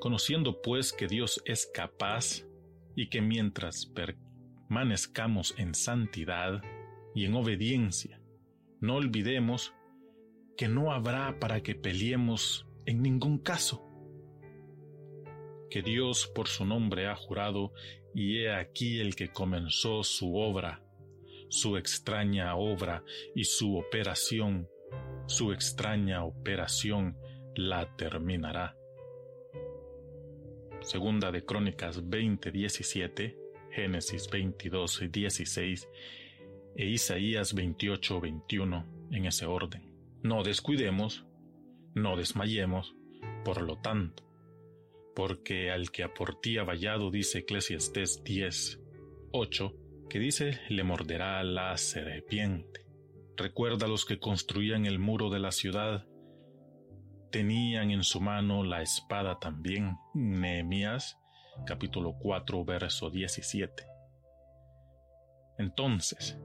Conociendo 0.00 0.60
pues 0.62 0.92
que 0.92 1.06
Dios 1.06 1.40
es 1.44 1.66
capaz 1.66 2.44
y 2.96 3.08
que 3.08 3.20
mientras 3.20 3.86
permanezcamos 3.86 5.54
en 5.58 5.74
santidad 5.74 6.60
y 7.14 7.26
en 7.26 7.34
obediencia, 7.34 8.20
no 8.80 8.96
olvidemos 8.96 9.74
que 10.56 10.66
no 10.66 10.92
habrá 10.92 11.38
para 11.38 11.62
que 11.62 11.74
peleemos 11.74 12.66
en 12.84 13.02
ningún 13.02 13.38
caso. 13.38 13.91
Que 15.72 15.80
Dios 15.80 16.26
por 16.26 16.48
su 16.48 16.66
nombre 16.66 17.06
ha 17.06 17.16
jurado, 17.16 17.72
y 18.14 18.40
he 18.40 18.52
aquí 18.52 19.00
el 19.00 19.16
que 19.16 19.28
comenzó 19.28 20.04
su 20.04 20.36
obra, 20.36 20.82
su 21.48 21.78
extraña 21.78 22.56
obra 22.56 23.02
y 23.34 23.44
su 23.44 23.78
operación, 23.78 24.68
su 25.24 25.50
extraña 25.50 26.26
operación 26.26 27.16
la 27.54 27.96
terminará. 27.96 28.76
Segunda 30.82 31.32
de 31.32 31.42
Crónicas 31.42 32.04
20:17, 32.04 33.38
Génesis 33.70 34.28
22:16 34.28 35.88
e 36.76 36.84
Isaías 36.84 37.54
28:21 37.54 38.84
en 39.10 39.24
ese 39.24 39.46
orden. 39.46 39.90
No 40.22 40.42
descuidemos, 40.42 41.24
no 41.94 42.18
desmayemos, 42.18 42.94
por 43.42 43.62
lo 43.62 43.78
tanto, 43.78 44.31
porque 45.14 45.70
al 45.70 45.90
que 45.90 46.04
a 46.04 46.12
vallado, 46.64 47.10
dice 47.10 47.40
Eclesiastés 47.40 48.22
10, 48.24 48.80
8, 49.32 49.74
que 50.08 50.18
dice, 50.18 50.60
le 50.68 50.84
morderá 50.84 51.42
la 51.42 51.76
serpiente. 51.76 52.86
Recuerda 53.36 53.88
los 53.88 54.04
que 54.04 54.18
construían 54.18 54.86
el 54.86 54.98
muro 54.98 55.30
de 55.30 55.40
la 55.40 55.52
ciudad, 55.52 56.06
tenían 57.30 57.90
en 57.90 58.04
su 58.04 58.20
mano 58.20 58.62
la 58.62 58.82
espada 58.82 59.38
también. 59.38 59.96
Nehemías 60.14 61.18
capítulo 61.66 62.16
4 62.18 62.64
verso 62.64 63.10
17. 63.10 63.84
Entonces, 65.58 66.38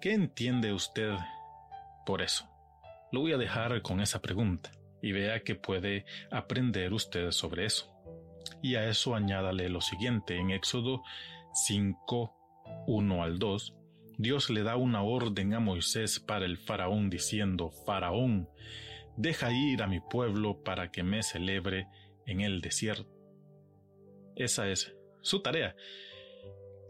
¿qué 0.00 0.12
entiende 0.12 0.72
usted 0.72 1.14
por 2.06 2.22
eso? 2.22 2.48
Lo 3.12 3.20
voy 3.20 3.32
a 3.32 3.38
dejar 3.38 3.82
con 3.82 4.00
esa 4.00 4.20
pregunta 4.20 4.70
y 5.04 5.12
vea 5.12 5.40
que 5.40 5.54
puede 5.54 6.06
aprender 6.30 6.94
usted 6.94 7.30
sobre 7.30 7.66
eso. 7.66 7.92
Y 8.62 8.76
a 8.76 8.88
eso 8.88 9.14
añádale 9.14 9.68
lo 9.68 9.82
siguiente, 9.82 10.38
en 10.38 10.50
Éxodo 10.50 11.02
5, 11.52 12.34
1 12.86 13.22
al 13.22 13.38
2, 13.38 13.74
Dios 14.16 14.48
le 14.48 14.62
da 14.62 14.76
una 14.76 15.02
orden 15.02 15.52
a 15.52 15.60
Moisés 15.60 16.20
para 16.20 16.46
el 16.46 16.56
faraón 16.56 17.10
diciendo, 17.10 17.70
Faraón, 17.84 18.48
deja 19.18 19.52
ir 19.52 19.82
a 19.82 19.86
mi 19.86 20.00
pueblo 20.00 20.62
para 20.64 20.90
que 20.90 21.02
me 21.02 21.22
celebre 21.22 21.86
en 22.24 22.40
el 22.40 22.62
desierto. 22.62 23.12
Esa 24.36 24.68
es 24.70 24.96
su 25.20 25.42
tarea. 25.42 25.76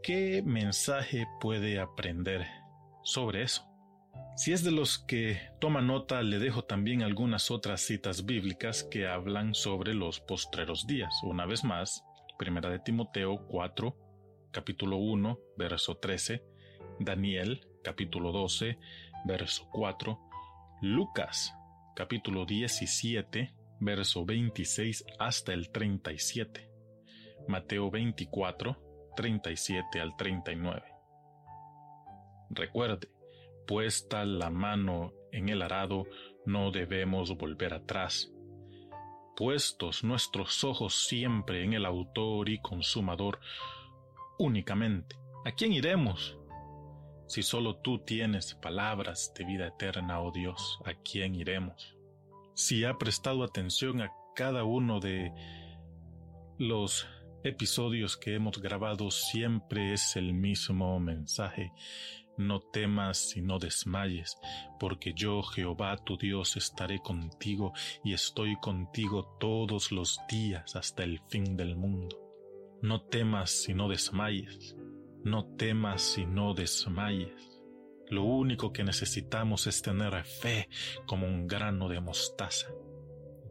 ¿Qué 0.04 0.40
mensaje 0.46 1.26
puede 1.40 1.80
aprender 1.80 2.46
sobre 3.02 3.42
eso? 3.42 3.73
Si 4.36 4.52
es 4.52 4.64
de 4.64 4.72
los 4.72 4.98
que 4.98 5.40
toma 5.60 5.80
nota, 5.80 6.22
le 6.22 6.40
dejo 6.40 6.64
también 6.64 7.02
algunas 7.02 7.52
otras 7.52 7.82
citas 7.82 8.26
bíblicas 8.26 8.82
que 8.82 9.06
hablan 9.06 9.54
sobre 9.54 9.94
los 9.94 10.18
postreros 10.18 10.86
días. 10.88 11.14
Una 11.22 11.46
vez 11.46 11.62
más, 11.62 12.04
Primera 12.36 12.68
de 12.68 12.80
Timoteo 12.80 13.46
4, 13.46 13.96
capítulo 14.50 14.96
1, 14.96 15.38
verso 15.56 15.98
13, 15.98 16.42
Daniel, 16.98 17.68
capítulo 17.84 18.32
12, 18.32 18.76
verso 19.24 19.68
4, 19.70 20.18
Lucas, 20.82 21.54
capítulo 21.94 22.44
17, 22.44 23.54
verso 23.78 24.24
26 24.24 25.04
hasta 25.20 25.52
el 25.52 25.70
37, 25.70 26.70
Mateo 27.46 27.88
24, 27.88 29.12
37 29.14 30.00
al 30.00 30.16
39. 30.16 30.82
Recuerde, 32.50 33.08
puesta 33.66 34.24
la 34.24 34.50
mano 34.50 35.12
en 35.32 35.48
el 35.48 35.62
arado, 35.62 36.06
no 36.46 36.70
debemos 36.70 37.36
volver 37.36 37.74
atrás. 37.74 38.30
Puestos 39.36 40.04
nuestros 40.04 40.62
ojos 40.62 41.06
siempre 41.06 41.64
en 41.64 41.72
el 41.72 41.84
autor 41.84 42.48
y 42.48 42.60
consumador 42.60 43.40
únicamente. 44.38 45.16
¿A 45.44 45.52
quién 45.52 45.72
iremos? 45.72 46.38
Si 47.26 47.42
solo 47.42 47.76
tú 47.76 47.98
tienes 47.98 48.54
palabras 48.54 49.32
de 49.36 49.44
vida 49.44 49.66
eterna, 49.66 50.20
oh 50.20 50.30
Dios, 50.30 50.78
¿a 50.84 50.94
quién 50.94 51.34
iremos? 51.34 51.96
Si 52.54 52.84
ha 52.84 52.94
prestado 52.94 53.42
atención 53.42 54.00
a 54.02 54.12
cada 54.36 54.64
uno 54.64 55.00
de 55.00 55.32
los 56.58 57.08
episodios 57.42 58.16
que 58.16 58.34
hemos 58.34 58.60
grabado, 58.60 59.10
siempre 59.10 59.92
es 59.92 60.16
el 60.16 60.32
mismo 60.32 61.00
mensaje 61.00 61.72
no 62.36 62.60
temas 62.60 63.36
y 63.36 63.42
no 63.42 63.58
desmayes, 63.58 64.36
porque 64.78 65.12
yo, 65.14 65.42
Jehová 65.42 65.96
tu 65.96 66.16
Dios, 66.16 66.56
estaré 66.56 66.98
contigo 66.98 67.72
y 68.02 68.12
estoy 68.12 68.56
contigo 68.60 69.36
todos 69.38 69.92
los 69.92 70.20
días 70.28 70.76
hasta 70.76 71.04
el 71.04 71.20
fin 71.28 71.56
del 71.56 71.76
mundo. 71.76 72.20
No 72.82 73.02
temas 73.02 73.68
y 73.68 73.74
no 73.74 73.88
desmayes, 73.88 74.76
no 75.22 75.46
temas 75.56 76.18
y 76.18 76.26
no 76.26 76.54
desmayes. 76.54 77.62
Lo 78.10 78.24
único 78.24 78.72
que 78.72 78.84
necesitamos 78.84 79.66
es 79.66 79.80
tener 79.80 80.24
fe 80.24 80.68
como 81.06 81.26
un 81.26 81.46
grano 81.46 81.88
de 81.88 82.00
mostaza. 82.00 82.68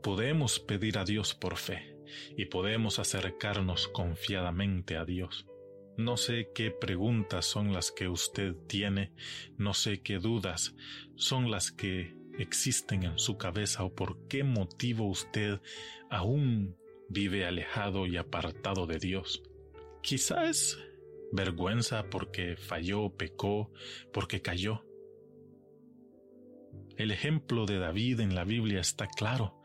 Podemos 0.03 0.59
pedir 0.59 0.99
a 0.99 1.05
Dios 1.05 1.33
por 1.33 1.57
fe 1.57 1.97
y 2.37 2.45
podemos 2.45 2.99
acercarnos 2.99 3.87
confiadamente 3.87 4.97
a 4.97 5.05
Dios. 5.05 5.47
No 5.97 6.17
sé 6.17 6.49
qué 6.55 6.71
preguntas 6.71 7.45
son 7.45 7.71
las 7.71 7.91
que 7.91 8.07
usted 8.07 8.55
tiene, 8.67 9.11
no 9.57 9.75
sé 9.75 10.01
qué 10.01 10.17
dudas 10.17 10.75
son 11.15 11.51
las 11.51 11.71
que 11.71 12.15
existen 12.39 13.03
en 13.03 13.19
su 13.19 13.37
cabeza 13.37 13.83
o 13.83 13.93
por 13.93 14.27
qué 14.27 14.43
motivo 14.43 15.07
usted 15.07 15.61
aún 16.09 16.75
vive 17.09 17.45
alejado 17.45 18.07
y 18.07 18.17
apartado 18.17 18.87
de 18.87 18.97
Dios. 18.97 19.43
Quizás 20.01 20.79
vergüenza 21.31 22.09
porque 22.09 22.55
falló, 22.57 23.15
pecó, 23.15 23.71
porque 24.11 24.41
cayó. 24.41 24.85
El 26.97 27.11
ejemplo 27.11 27.65
de 27.65 27.77
David 27.77 28.19
en 28.19 28.33
la 28.33 28.43
Biblia 28.43 28.81
está 28.81 29.07
claro. 29.07 29.61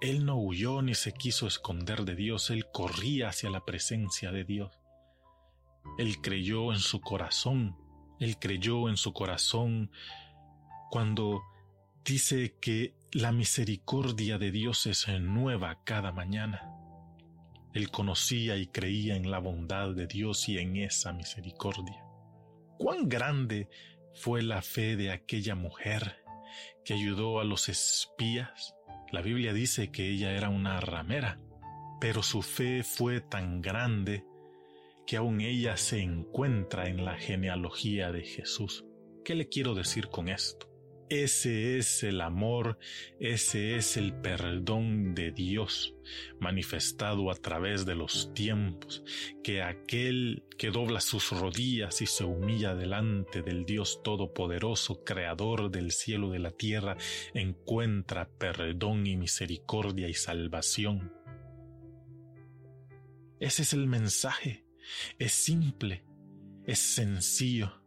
Él 0.00 0.24
no 0.24 0.36
huyó 0.36 0.82
ni 0.82 0.94
se 0.94 1.12
quiso 1.12 1.46
esconder 1.46 2.04
de 2.04 2.14
Dios, 2.14 2.50
él 2.50 2.66
corría 2.72 3.30
hacia 3.30 3.50
la 3.50 3.64
presencia 3.64 4.30
de 4.30 4.44
Dios. 4.44 4.70
Él 5.98 6.20
creyó 6.20 6.72
en 6.72 6.78
su 6.78 7.00
corazón, 7.00 7.76
él 8.18 8.38
creyó 8.38 8.88
en 8.88 8.96
su 8.96 9.12
corazón 9.12 9.90
cuando 10.90 11.42
dice 12.04 12.56
que 12.60 12.94
la 13.12 13.32
misericordia 13.32 14.38
de 14.38 14.50
Dios 14.50 14.86
es 14.86 15.08
nueva 15.20 15.80
cada 15.84 16.12
mañana. 16.12 16.72
Él 17.74 17.90
conocía 17.90 18.56
y 18.56 18.68
creía 18.68 19.16
en 19.16 19.30
la 19.30 19.38
bondad 19.38 19.90
de 19.90 20.06
Dios 20.06 20.48
y 20.48 20.58
en 20.58 20.76
esa 20.76 21.12
misericordia. 21.12 22.02
Cuán 22.78 23.08
grande 23.08 23.68
fue 24.14 24.42
la 24.42 24.62
fe 24.62 24.96
de 24.96 25.10
aquella 25.10 25.54
mujer 25.54 26.22
que 26.84 26.94
ayudó 26.94 27.40
a 27.40 27.44
los 27.44 27.68
espías. 27.68 28.74
La 29.12 29.20
Biblia 29.20 29.52
dice 29.52 29.90
que 29.90 30.10
ella 30.10 30.32
era 30.32 30.48
una 30.48 30.80
ramera, 30.80 31.38
pero 32.00 32.22
su 32.22 32.42
fe 32.42 32.82
fue 32.82 33.20
tan 33.20 33.60
grande 33.60 34.24
que 35.06 35.16
aún 35.16 35.40
ella 35.40 35.76
se 35.76 36.00
encuentra 36.00 36.88
en 36.88 37.04
la 37.04 37.16
genealogía 37.16 38.10
de 38.12 38.22
Jesús. 38.22 38.84
¿Qué 39.24 39.34
le 39.34 39.48
quiero 39.48 39.74
decir 39.74 40.08
con 40.08 40.28
esto? 40.28 40.68
Ese 41.08 41.78
es 41.78 42.02
el 42.02 42.20
amor, 42.20 42.78
ese 43.20 43.76
es 43.76 43.96
el 43.96 44.12
perdón 44.12 45.14
de 45.14 45.30
Dios 45.30 45.94
manifestado 46.40 47.30
a 47.30 47.36
través 47.36 47.86
de 47.86 47.94
los 47.94 48.34
tiempos, 48.34 49.04
que 49.44 49.62
aquel 49.62 50.42
que 50.58 50.72
dobla 50.72 51.00
sus 51.00 51.30
rodillas 51.30 52.02
y 52.02 52.06
se 52.06 52.24
humilla 52.24 52.74
delante 52.74 53.42
del 53.42 53.64
Dios 53.64 54.00
Todopoderoso, 54.02 55.04
Creador 55.04 55.70
del 55.70 55.92
cielo 55.92 56.30
y 56.30 56.32
de 56.32 56.38
la 56.40 56.50
tierra, 56.50 56.96
encuentra 57.34 58.28
perdón 58.28 59.06
y 59.06 59.16
misericordia 59.16 60.08
y 60.08 60.14
salvación. 60.14 61.12
Ese 63.38 63.62
es 63.62 63.72
el 63.72 63.86
mensaje 63.86 64.65
es 65.18 65.32
simple, 65.32 66.04
es 66.64 66.78
sencillo. 66.78 67.82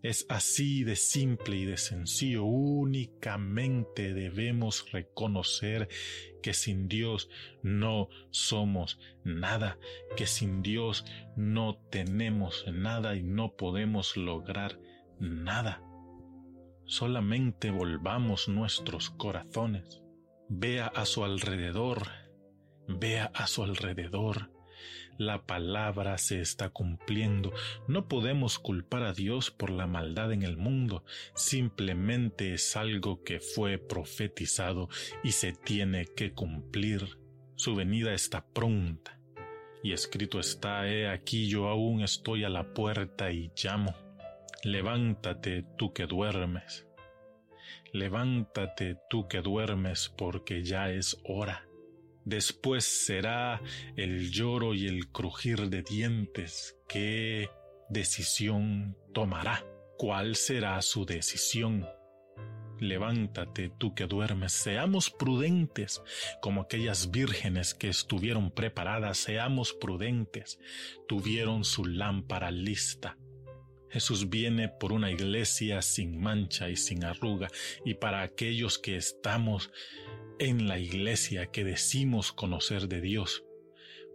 Es 0.00 0.26
así 0.28 0.84
de 0.84 0.94
simple 0.94 1.56
y 1.56 1.64
de 1.64 1.76
sencillo. 1.76 2.44
Únicamente 2.44 4.14
debemos 4.14 4.90
reconocer 4.92 5.88
que 6.40 6.54
sin 6.54 6.86
Dios 6.86 7.28
no 7.64 8.08
somos 8.30 9.00
nada, 9.24 9.76
que 10.16 10.28
sin 10.28 10.62
Dios 10.62 11.04
no 11.36 11.76
tenemos 11.90 12.64
nada 12.72 13.16
y 13.16 13.24
no 13.24 13.56
podemos 13.56 14.16
lograr 14.16 14.78
nada. 15.18 15.82
Solamente 16.86 17.72
volvamos 17.72 18.48
nuestros 18.48 19.10
corazones. 19.10 20.00
Vea 20.48 20.86
a 20.86 21.06
su 21.06 21.24
alrededor 21.24 22.08
Vea 22.90 23.30
a 23.34 23.46
su 23.46 23.62
alrededor. 23.62 24.50
La 25.18 25.46
palabra 25.46 26.16
se 26.16 26.40
está 26.40 26.70
cumpliendo. 26.70 27.52
No 27.88 28.06
podemos 28.06 28.60
culpar 28.60 29.02
a 29.02 29.12
Dios 29.12 29.50
por 29.50 29.70
la 29.70 29.88
maldad 29.88 30.32
en 30.32 30.44
el 30.44 30.56
mundo. 30.56 31.04
Simplemente 31.34 32.54
es 32.54 32.76
algo 32.76 33.24
que 33.24 33.40
fue 33.40 33.78
profetizado 33.78 34.88
y 35.24 35.32
se 35.32 35.52
tiene 35.52 36.06
que 36.06 36.34
cumplir. 36.34 37.18
Su 37.56 37.74
venida 37.74 38.14
está 38.14 38.46
pronta. 38.46 39.18
Y 39.82 39.92
escrito 39.92 40.38
está, 40.38 40.88
he 40.88 41.08
aquí 41.08 41.48
yo 41.48 41.66
aún 41.66 42.00
estoy 42.02 42.44
a 42.44 42.48
la 42.48 42.72
puerta 42.72 43.32
y 43.32 43.50
llamo. 43.60 43.96
Levántate 44.62 45.64
tú 45.76 45.92
que 45.92 46.06
duermes. 46.06 46.86
Levántate 47.92 48.98
tú 49.10 49.26
que 49.26 49.40
duermes 49.40 50.14
porque 50.16 50.62
ya 50.62 50.90
es 50.90 51.20
hora. 51.24 51.67
Después 52.28 52.84
será 52.84 53.62
el 53.96 54.30
lloro 54.30 54.74
y 54.74 54.86
el 54.86 55.08
crujir 55.08 55.70
de 55.70 55.82
dientes. 55.82 56.76
¿Qué 56.86 57.48
decisión 57.88 58.98
tomará? 59.14 59.64
¿Cuál 59.96 60.36
será 60.36 60.82
su 60.82 61.06
decisión? 61.06 61.88
Levántate 62.80 63.70
tú 63.78 63.94
que 63.94 64.04
duermes, 64.04 64.52
seamos 64.52 65.08
prudentes 65.08 66.02
como 66.42 66.60
aquellas 66.60 67.10
vírgenes 67.10 67.72
que 67.72 67.88
estuvieron 67.88 68.50
preparadas, 68.50 69.16
seamos 69.16 69.72
prudentes, 69.72 70.60
tuvieron 71.08 71.64
su 71.64 71.86
lámpara 71.86 72.50
lista. 72.50 73.16
Jesús 73.88 74.28
viene 74.28 74.68
por 74.68 74.92
una 74.92 75.10
iglesia 75.10 75.80
sin 75.80 76.20
mancha 76.20 76.68
y 76.68 76.76
sin 76.76 77.04
arruga, 77.04 77.48
y 77.86 77.94
para 77.94 78.20
aquellos 78.20 78.78
que 78.78 78.96
estamos 78.96 79.70
en 80.38 80.68
la 80.68 80.78
iglesia 80.78 81.46
que 81.46 81.64
decimos 81.64 82.32
conocer 82.32 82.88
de 82.88 83.00
Dios. 83.00 83.44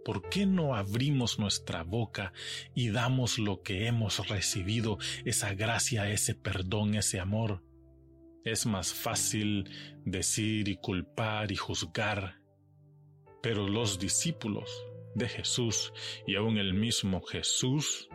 ¿Por 0.04 0.28
qué 0.28 0.46
no 0.46 0.74
abrimos 0.74 1.38
nuestra 1.38 1.82
boca 1.82 2.32
y 2.74 2.90
damos 2.90 3.38
lo 3.38 3.62
que 3.62 3.86
hemos 3.86 4.28
recibido, 4.28 4.98
esa 5.24 5.54
gracia, 5.54 6.10
ese 6.10 6.34
perdón, 6.34 6.94
ese 6.94 7.20
amor? 7.20 7.62
Es 8.44 8.66
más 8.66 8.92
fácil 8.92 9.70
decir 10.04 10.68
y 10.68 10.76
culpar 10.76 11.50
y 11.52 11.56
juzgar, 11.56 12.40
pero 13.42 13.66
los 13.66 13.98
discípulos 13.98 14.70
de 15.14 15.28
Jesús 15.28 15.92
y 16.26 16.36
aún 16.36 16.58
el 16.58 16.74
mismo 16.74 17.22
Jesús 17.22 18.08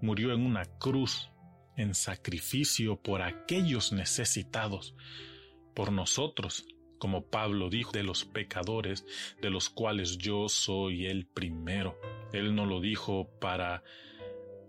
murió 0.00 0.32
en 0.32 0.44
una 0.44 0.64
cruz 0.64 1.30
en 1.76 1.94
sacrificio 1.94 3.00
por 3.00 3.22
aquellos 3.22 3.92
necesitados, 3.92 4.94
por 5.74 5.92
nosotros, 5.92 6.66
como 7.02 7.26
Pablo 7.26 7.68
dijo, 7.68 7.90
de 7.90 8.04
los 8.04 8.24
pecadores, 8.24 9.04
de 9.40 9.50
los 9.50 9.68
cuales 9.70 10.18
yo 10.18 10.48
soy 10.48 11.06
el 11.06 11.26
primero. 11.26 11.98
Él 12.32 12.54
no 12.54 12.64
lo 12.64 12.80
dijo 12.80 13.28
para 13.40 13.82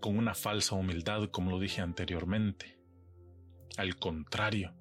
con 0.00 0.18
una 0.18 0.34
falsa 0.34 0.74
humildad, 0.74 1.28
como 1.30 1.52
lo 1.52 1.60
dije 1.60 1.80
anteriormente. 1.80 2.76
Al 3.76 3.94
contrario, 4.00 4.74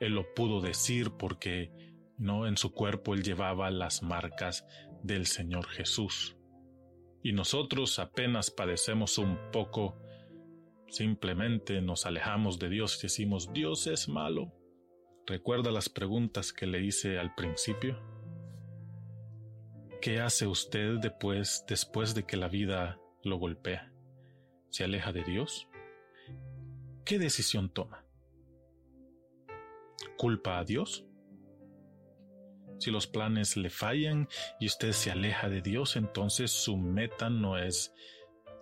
él 0.00 0.14
lo 0.14 0.34
pudo 0.34 0.60
decir 0.60 1.12
porque 1.12 1.70
no 2.16 2.48
en 2.48 2.56
su 2.56 2.72
cuerpo 2.72 3.14
él 3.14 3.22
llevaba 3.22 3.70
las 3.70 4.02
marcas 4.02 4.66
del 5.00 5.26
Señor 5.26 5.68
Jesús. 5.68 6.36
Y 7.22 7.30
nosotros 7.30 8.00
apenas 8.00 8.50
padecemos 8.50 9.18
un 9.18 9.38
poco, 9.52 10.02
simplemente 10.88 11.80
nos 11.80 12.06
alejamos 12.06 12.58
de 12.58 12.70
Dios 12.70 12.98
y 12.98 13.02
decimos, 13.02 13.52
Dios 13.52 13.86
es 13.86 14.08
malo, 14.08 14.57
¿Recuerda 15.28 15.70
las 15.70 15.90
preguntas 15.90 16.54
que 16.54 16.66
le 16.66 16.80
hice 16.80 17.18
al 17.18 17.34
principio? 17.34 18.00
¿Qué 20.00 20.20
hace 20.20 20.46
usted 20.46 20.94
después, 21.02 21.66
después 21.68 22.14
de 22.14 22.24
que 22.24 22.38
la 22.38 22.48
vida 22.48 22.98
lo 23.22 23.36
golpea? 23.36 23.92
¿Se 24.70 24.84
aleja 24.84 25.12
de 25.12 25.24
Dios? 25.24 25.68
¿Qué 27.04 27.18
decisión 27.18 27.68
toma? 27.68 28.06
¿Culpa 30.16 30.60
a 30.60 30.64
Dios? 30.64 31.04
Si 32.78 32.90
los 32.90 33.06
planes 33.06 33.58
le 33.58 33.68
fallan 33.68 34.28
y 34.58 34.64
usted 34.64 34.92
se 34.92 35.10
aleja 35.10 35.50
de 35.50 35.60
Dios, 35.60 35.96
entonces 35.96 36.50
su 36.52 36.78
meta 36.78 37.28
no 37.28 37.58
es 37.58 37.92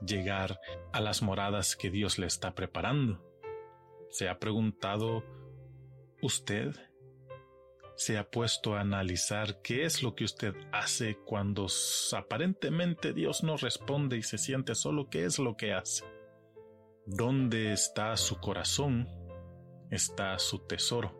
llegar 0.05 0.59
a 0.93 1.01
las 1.01 1.23
moradas 1.23 1.77
que 1.77 1.91
Dios 1.91 2.19
le 2.19 2.27
está 2.27 2.57
preparando. 2.57 3.25
¿Se 4.11 4.29
ha 4.29 4.41
preguntado 4.41 5.23
¿Usted 6.27 6.75
se 7.95 8.19
ha 8.19 8.29
puesto 8.29 8.75
a 8.75 8.81
analizar 8.81 9.63
qué 9.63 9.85
es 9.85 10.03
lo 10.03 10.17
que 10.17 10.25
usted 10.25 10.57
hace 10.73 11.19
cuando 11.25 11.69
aparentemente 12.17 13.13
Dios 13.13 13.45
no 13.45 13.57
responde 13.57 14.17
y 14.17 14.25
se 14.25 14.37
siente 14.37 14.75
solo? 14.75 15.09
¿Qué 15.09 15.25
es 15.25 15.39
lo 15.39 15.57
que 15.57 15.73
hace? 15.73 16.05
¿Dónde 17.07 17.73
está 17.73 18.17
su 18.17 18.41
corazón? 18.41 19.09
Está 19.93 20.37
su 20.41 20.67
tesoro. 20.67 21.15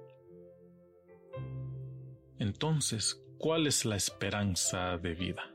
Entonces, 2.41 3.25
¿cuál 3.39 3.69
es 3.69 3.85
la 3.85 3.95
esperanza 3.95 4.99
de 4.99 5.15
vida? 5.15 5.55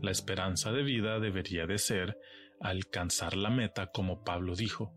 La 0.00 0.12
esperanza 0.12 0.70
de 0.70 0.84
vida 0.84 1.18
debería 1.18 1.66
de 1.66 1.78
ser 1.78 2.20
alcanzar 2.60 3.36
la 3.36 3.50
meta 3.50 3.88
como 3.88 4.22
Pablo 4.22 4.54
dijo, 4.54 4.94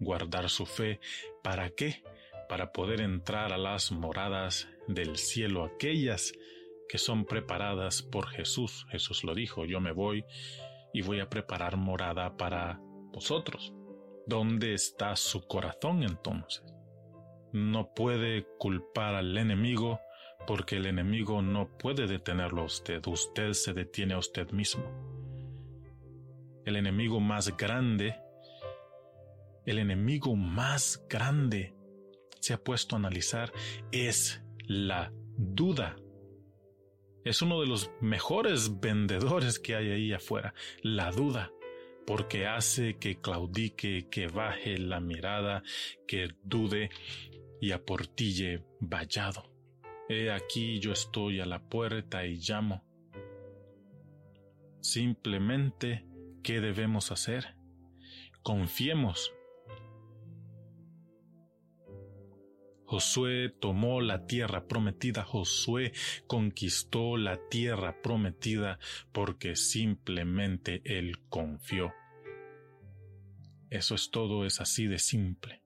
guardar 0.00 0.50
su 0.50 0.66
fe. 0.66 1.00
¿Para 1.42 1.70
qué? 1.70 2.02
Para 2.52 2.70
poder 2.70 3.00
entrar 3.00 3.50
a 3.50 3.56
las 3.56 3.92
moradas 3.92 4.68
del 4.86 5.16
cielo, 5.16 5.64
aquellas 5.64 6.34
que 6.86 6.98
son 6.98 7.24
preparadas 7.24 8.02
por 8.02 8.28
Jesús. 8.28 8.84
Jesús 8.90 9.24
lo 9.24 9.34
dijo, 9.34 9.64
yo 9.64 9.80
me 9.80 9.92
voy 9.92 10.26
y 10.92 11.00
voy 11.00 11.20
a 11.20 11.30
preparar 11.30 11.78
morada 11.78 12.36
para 12.36 12.78
vosotros. 13.10 13.72
¿Dónde 14.26 14.74
está 14.74 15.16
su 15.16 15.46
corazón 15.46 16.02
entonces? 16.02 16.62
No 17.54 17.94
puede 17.94 18.46
culpar 18.58 19.14
al 19.14 19.34
enemigo 19.38 20.00
porque 20.46 20.76
el 20.76 20.84
enemigo 20.84 21.40
no 21.40 21.78
puede 21.78 22.06
detenerlo 22.06 22.60
a 22.60 22.66
usted, 22.66 23.00
usted 23.06 23.54
se 23.54 23.72
detiene 23.72 24.12
a 24.12 24.18
usted 24.18 24.50
mismo. 24.50 24.84
El 26.66 26.76
enemigo 26.76 27.18
más 27.18 27.56
grande, 27.56 28.14
el 29.64 29.78
enemigo 29.78 30.36
más 30.36 31.02
grande 31.08 31.76
se 32.42 32.54
ha 32.54 32.62
puesto 32.62 32.96
a 32.96 32.98
analizar 32.98 33.52
es 33.92 34.42
la 34.66 35.12
duda. 35.36 35.96
Es 37.24 37.40
uno 37.40 37.60
de 37.60 37.68
los 37.68 37.92
mejores 38.00 38.80
vendedores 38.80 39.60
que 39.60 39.76
hay 39.76 39.92
ahí 39.92 40.12
afuera, 40.12 40.52
la 40.82 41.12
duda, 41.12 41.52
porque 42.04 42.46
hace 42.46 42.98
que 42.98 43.20
claudique, 43.20 44.08
que 44.10 44.26
baje 44.26 44.76
la 44.76 44.98
mirada, 44.98 45.62
que 46.08 46.30
dude 46.42 46.90
y 47.60 47.70
aportille 47.70 48.64
vallado. 48.80 49.48
He 50.08 50.32
aquí 50.32 50.80
yo 50.80 50.90
estoy 50.90 51.38
a 51.38 51.46
la 51.46 51.62
puerta 51.62 52.26
y 52.26 52.38
llamo. 52.38 52.84
Simplemente, 54.80 56.04
¿qué 56.42 56.60
debemos 56.60 57.12
hacer? 57.12 57.54
Confiemos 58.42 59.32
Josué 62.92 63.48
tomó 63.48 64.02
la 64.02 64.26
tierra 64.26 64.68
prometida, 64.68 65.24
Josué 65.24 65.94
conquistó 66.26 67.16
la 67.16 67.38
tierra 67.48 68.02
prometida 68.02 68.78
porque 69.12 69.56
simplemente 69.56 70.82
él 70.84 71.18
confió. 71.30 71.94
Eso 73.70 73.94
es 73.94 74.10
todo, 74.10 74.44
es 74.44 74.60
así 74.60 74.88
de 74.88 74.98
simple. 74.98 75.62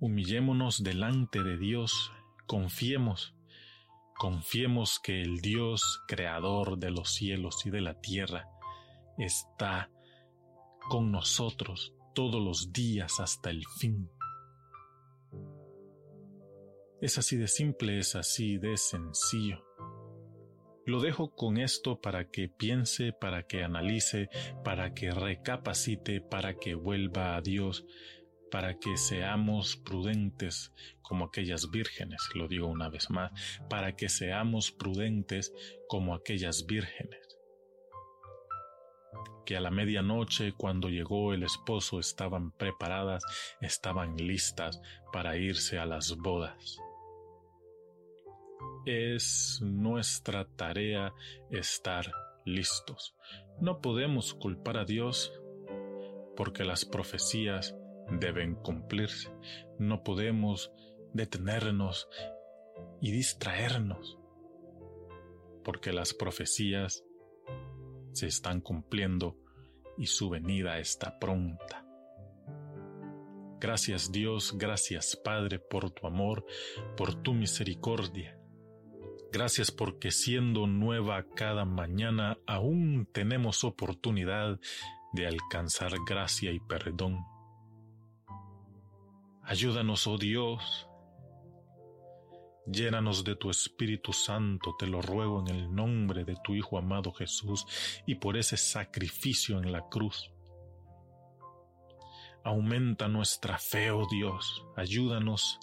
Humillémonos 0.00 0.82
delante 0.82 1.42
de 1.42 1.58
Dios, 1.58 2.10
confiemos, 2.46 3.34
confiemos 4.16 5.00
que 5.00 5.20
el 5.20 5.42
Dios 5.42 6.00
creador 6.08 6.78
de 6.78 6.92
los 6.92 7.12
cielos 7.12 7.66
y 7.66 7.70
de 7.70 7.82
la 7.82 8.00
tierra 8.00 8.48
está 9.18 9.90
con 10.88 11.12
nosotros 11.12 11.92
todos 12.14 12.42
los 12.42 12.72
días 12.72 13.20
hasta 13.20 13.50
el 13.50 13.66
fin. 13.78 14.08
Es 17.02 17.18
así 17.18 17.36
de 17.36 17.48
simple, 17.48 17.98
es 17.98 18.14
así 18.14 18.58
de 18.58 18.76
sencillo. 18.76 19.66
Lo 20.86 21.00
dejo 21.00 21.34
con 21.34 21.58
esto 21.58 22.00
para 22.00 22.30
que 22.30 22.48
piense, 22.48 23.12
para 23.12 23.42
que 23.42 23.64
analice, 23.64 24.28
para 24.62 24.94
que 24.94 25.10
recapacite, 25.10 26.20
para 26.20 26.54
que 26.54 26.76
vuelva 26.76 27.34
a 27.34 27.40
Dios, 27.40 27.84
para 28.52 28.78
que 28.78 28.96
seamos 28.96 29.76
prudentes 29.76 30.72
como 31.02 31.24
aquellas 31.24 31.72
vírgenes, 31.72 32.22
lo 32.36 32.46
digo 32.46 32.68
una 32.68 32.88
vez 32.88 33.10
más, 33.10 33.32
para 33.68 33.96
que 33.96 34.08
seamos 34.08 34.70
prudentes 34.70 35.52
como 35.88 36.14
aquellas 36.14 36.66
vírgenes. 36.66 37.36
Que 39.44 39.56
a 39.56 39.60
la 39.60 39.72
medianoche, 39.72 40.52
cuando 40.52 40.88
llegó 40.88 41.34
el 41.34 41.42
esposo, 41.42 41.98
estaban 41.98 42.52
preparadas, 42.52 43.24
estaban 43.60 44.16
listas 44.16 44.80
para 45.12 45.36
irse 45.36 45.80
a 45.80 45.86
las 45.86 46.16
bodas 46.16 46.80
es 48.84 49.60
nuestra 49.62 50.44
tarea 50.44 51.14
estar 51.50 52.12
listos. 52.44 53.14
No 53.60 53.80
podemos 53.80 54.34
culpar 54.34 54.76
a 54.76 54.84
Dios 54.84 55.32
porque 56.36 56.64
las 56.64 56.84
profecías 56.84 57.76
deben 58.10 58.54
cumplirse. 58.56 59.30
No 59.78 60.02
podemos 60.02 60.72
detenernos 61.12 62.08
y 63.00 63.12
distraernos 63.12 64.18
porque 65.64 65.92
las 65.92 66.14
profecías 66.14 67.04
se 68.12 68.26
están 68.26 68.60
cumpliendo 68.60 69.36
y 69.96 70.06
su 70.06 70.28
venida 70.30 70.78
está 70.78 71.18
pronta. 71.18 71.86
Gracias 73.60 74.10
Dios, 74.10 74.58
gracias 74.58 75.14
Padre 75.14 75.60
por 75.60 75.90
tu 75.90 76.06
amor, 76.06 76.44
por 76.96 77.14
tu 77.22 77.32
misericordia. 77.32 78.41
Gracias 79.32 79.70
porque 79.70 80.10
siendo 80.10 80.66
nueva 80.66 81.24
cada 81.34 81.64
mañana 81.64 82.36
aún 82.46 83.08
tenemos 83.14 83.64
oportunidad 83.64 84.60
de 85.14 85.26
alcanzar 85.26 85.92
gracia 86.06 86.52
y 86.52 86.60
perdón. 86.60 87.24
Ayúdanos, 89.42 90.06
oh 90.06 90.18
Dios. 90.18 90.86
Llénanos 92.66 93.24
de 93.24 93.34
tu 93.34 93.48
Espíritu 93.48 94.12
Santo, 94.12 94.76
te 94.78 94.86
lo 94.86 95.00
ruego 95.00 95.40
en 95.40 95.48
el 95.48 95.74
nombre 95.74 96.24
de 96.24 96.36
tu 96.44 96.54
Hijo 96.54 96.76
amado 96.76 97.10
Jesús 97.10 97.64
y 98.06 98.16
por 98.16 98.36
ese 98.36 98.58
sacrificio 98.58 99.58
en 99.58 99.72
la 99.72 99.88
cruz. 99.88 100.30
Aumenta 102.44 103.08
nuestra 103.08 103.56
fe, 103.56 103.92
oh 103.92 104.06
Dios. 104.10 104.66
Ayúdanos 104.76 105.58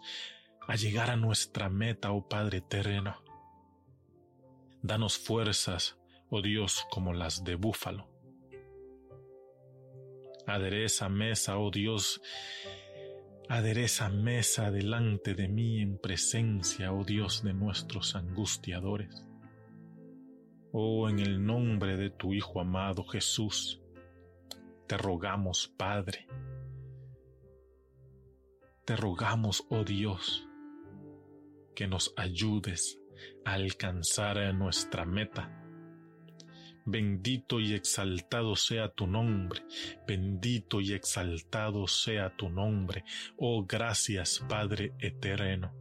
a 0.67 0.75
llegar 0.75 1.11
a 1.11 1.15
nuestra 1.15 1.69
meta, 1.69 2.11
oh 2.11 2.27
Padre 2.27 2.57
eterno. 2.57 3.28
Danos 4.81 5.17
fuerzas, 5.17 5.97
oh 6.29 6.41
Dios, 6.41 6.85
como 6.89 7.13
las 7.13 7.43
de 7.43 7.55
búfalo. 7.55 8.07
Adereza 10.47 11.09
mesa, 11.09 11.57
oh 11.57 11.69
Dios, 11.69 12.21
adereza 13.49 14.09
mesa 14.09 14.71
delante 14.71 15.35
de 15.35 15.49
mí 15.49 15.81
en 15.81 15.97
presencia, 15.97 16.93
oh 16.93 17.03
Dios, 17.03 17.43
de 17.43 17.53
nuestros 17.53 18.15
angustiadores. 18.15 19.25
Oh, 20.71 21.09
en 21.09 21.19
el 21.19 21.45
nombre 21.45 21.97
de 21.97 22.09
tu 22.09 22.33
Hijo 22.33 22.61
amado 22.61 23.03
Jesús, 23.03 23.81
te 24.87 24.97
rogamos, 24.97 25.67
Padre, 25.67 26.25
te 28.85 28.95
rogamos, 28.95 29.65
oh 29.69 29.83
Dios, 29.83 30.47
que 31.75 31.87
nos 31.87 32.13
ayudes 32.17 32.98
alcanzar 33.53 34.53
nuestra 34.53 35.05
meta. 35.05 35.55
Bendito 36.85 37.59
y 37.59 37.73
exaltado 37.73 38.55
sea 38.55 38.89
tu 38.89 39.05
nombre, 39.05 39.61
bendito 40.07 40.81
y 40.81 40.93
exaltado 40.93 41.87
sea 41.87 42.35
tu 42.35 42.49
nombre, 42.49 43.03
oh 43.37 43.65
gracias 43.65 44.43
Padre 44.49 44.93
eterno, 44.99 45.71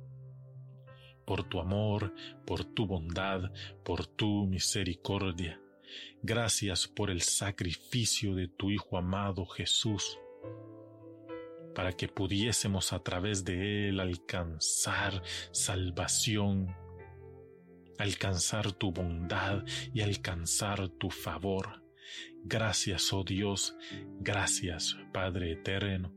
por 1.24 1.44
tu 1.44 1.61
amor, 1.61 2.12
por 2.44 2.64
tu 2.64 2.87
bondad, 2.87 3.50
por 3.85 4.07
tu 4.07 4.46
misericordia. 4.46 5.59
Gracias 6.22 6.87
por 6.88 7.11
el 7.11 7.22
sacrificio 7.22 8.35
de 8.35 8.48
tu 8.48 8.70
Hijo 8.70 8.98
amado 8.98 9.46
Jesús 9.46 10.18
para 11.78 11.92
que 11.92 12.09
pudiésemos 12.09 12.92
a 12.92 12.98
través 12.98 13.44
de 13.44 13.88
Él 13.88 14.00
alcanzar 14.00 15.22
salvación, 15.52 16.74
alcanzar 17.98 18.72
tu 18.72 18.92
bondad 18.92 19.64
y 19.92 20.00
alcanzar 20.00 20.88
tu 20.88 21.11
favor. 21.11 21.82
Gracias, 22.44 23.12
oh 23.12 23.24
Dios, 23.24 23.76
gracias, 24.20 24.96
Padre 25.12 25.52
eterno. 25.52 26.14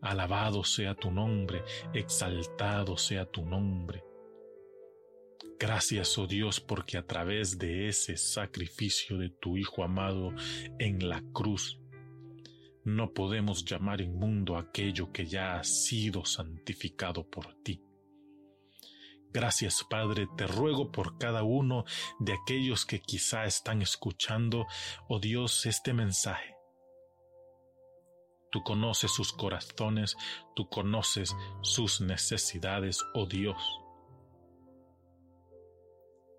Alabado 0.00 0.62
sea 0.64 0.94
tu 0.94 1.10
nombre, 1.10 1.62
exaltado 1.94 2.96
sea 2.96 3.24
tu 3.24 3.44
nombre. 3.44 4.04
Gracias, 5.58 6.18
oh 6.18 6.26
Dios, 6.26 6.60
porque 6.60 6.98
a 6.98 7.06
través 7.06 7.58
de 7.58 7.88
ese 7.88 8.16
sacrificio 8.16 9.16
de 9.16 9.30
tu 9.30 9.56
Hijo 9.56 9.82
amado 9.82 10.34
en 10.78 11.08
la 11.08 11.22
cruz, 11.32 11.80
no 12.84 13.14
podemos 13.14 13.64
llamar 13.64 14.02
inmundo 14.02 14.58
aquello 14.58 15.10
que 15.10 15.24
ya 15.24 15.58
ha 15.58 15.64
sido 15.64 16.24
santificado 16.26 17.26
por 17.26 17.54
ti. 17.62 17.80
Gracias, 19.34 19.84
Padre, 19.90 20.28
te 20.36 20.46
ruego 20.46 20.92
por 20.92 21.18
cada 21.18 21.42
uno 21.42 21.84
de 22.20 22.34
aquellos 22.34 22.86
que 22.86 23.00
quizá 23.00 23.46
están 23.46 23.82
escuchando, 23.82 24.64
oh 25.08 25.18
Dios, 25.18 25.66
este 25.66 25.92
mensaje. 25.92 26.54
Tú 28.52 28.62
conoces 28.62 29.10
sus 29.10 29.32
corazones, 29.32 30.16
tú 30.54 30.68
conoces 30.68 31.34
sus 31.62 32.00
necesidades, 32.00 33.04
oh 33.14 33.26
Dios. 33.26 33.60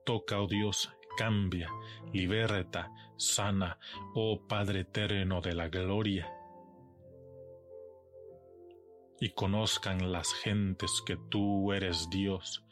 Toca, 0.05 0.39
oh 0.39 0.47
Dios, 0.47 0.89
cambia, 1.17 1.69
liberta, 2.13 2.89
sana, 3.17 3.77
oh 4.13 4.47
Padre 4.47 4.81
eterno 4.81 5.41
de 5.41 5.53
la 5.53 5.67
gloria. 5.67 6.34
Y 9.19 9.29
conozcan 9.29 10.11
las 10.11 10.33
gentes 10.33 11.01
que 11.05 11.17
tú 11.29 11.71
eres 11.71 12.09
Dios, 12.09 12.65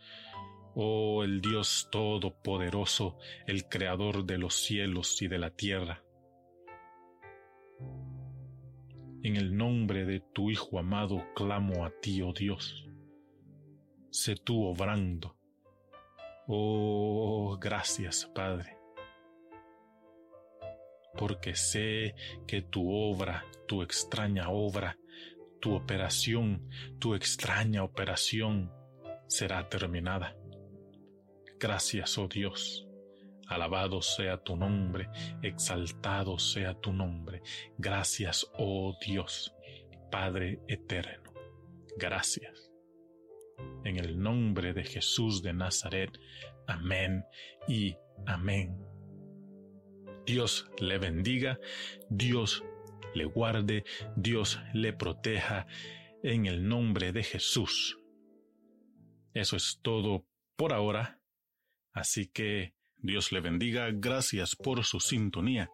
oh 0.76 1.24
el 1.24 1.42
Dios 1.42 1.88
Todopoderoso, 1.92 3.18
el 3.48 3.70
Creador 3.70 4.26
de 4.26 4.38
los 4.38 4.56
cielos 4.56 5.22
y 5.22 5.28
de 5.28 5.38
la 5.40 5.52
tierra. 5.52 6.04
En 9.24 9.38
el 9.38 9.56
nombre 9.56 10.06
de 10.06 10.20
tu 10.20 10.50
Hijo 10.50 10.80
amado 10.80 11.26
clamo 11.34 11.86
a 11.86 11.92
ti, 12.02 12.22
oh 12.22 12.34
Dios. 12.34 12.86
Sé 14.10 14.36
tú 14.36 14.66
obrando 14.66 15.38
Oh, 16.46 17.58
gracias, 17.58 18.26
Padre, 18.26 18.78
porque 21.18 21.56
sé 21.56 22.16
que 22.46 22.62
tu 22.62 22.92
obra, 22.92 23.46
tu 23.66 23.82
extraña 23.82 24.50
obra, 24.50 24.98
tu 25.64 25.76
operación, 25.76 26.68
tu 27.00 27.16
extraña 27.16 27.86
operación 27.86 28.70
será 29.28 29.70
terminada. 29.70 30.36
Gracias, 31.58 32.18
oh 32.18 32.28
Dios. 32.28 32.86
Alabado 33.48 34.02
sea 34.02 34.44
tu 34.44 34.58
nombre, 34.58 35.08
exaltado 35.42 36.38
sea 36.38 36.74
tu 36.74 36.92
nombre. 36.92 37.44
Gracias, 37.78 38.46
oh 38.58 38.98
Dios, 39.06 39.56
Padre 40.12 40.60
eterno. 40.68 41.32
Gracias. 41.98 42.70
En 43.86 43.96
el 43.96 44.20
nombre 44.20 44.74
de 44.74 44.84
Jesús 44.84 45.42
de 45.44 45.54
Nazaret. 45.54 46.12
Amén 46.68 47.24
y 47.70 47.96
amén. 48.26 48.86
Dios 50.26 50.70
le 50.82 50.98
bendiga, 50.98 51.58
Dios 52.10 52.66
le 53.14 53.26
guarde, 53.26 53.86
Dios 54.16 54.60
le 54.74 54.94
proteja 54.94 55.68
en 56.24 56.46
el 56.46 56.68
nombre 56.68 57.12
de 57.12 57.24
Jesús. 57.24 57.98
Eso 59.34 59.56
es 59.56 59.80
todo 59.82 60.26
por 60.56 60.74
ahora. 60.74 61.20
Así 61.92 62.28
que 62.28 62.74
Dios 62.98 63.32
le 63.32 63.42
bendiga, 63.42 63.90
gracias 63.92 64.56
por 64.56 64.84
su 64.86 65.00
sintonía. 65.00 65.70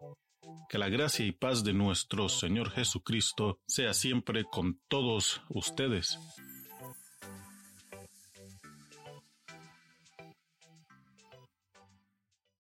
Que 0.68 0.78
la 0.78 0.88
gracia 0.88 1.24
y 1.24 1.32
paz 1.32 1.64
de 1.64 1.72
nuestro 1.72 2.28
Señor 2.28 2.70
Jesucristo 2.70 3.60
sea 3.66 3.94
siempre 3.94 4.44
con 4.44 4.80
todos 4.88 5.42
ustedes. 5.48 6.18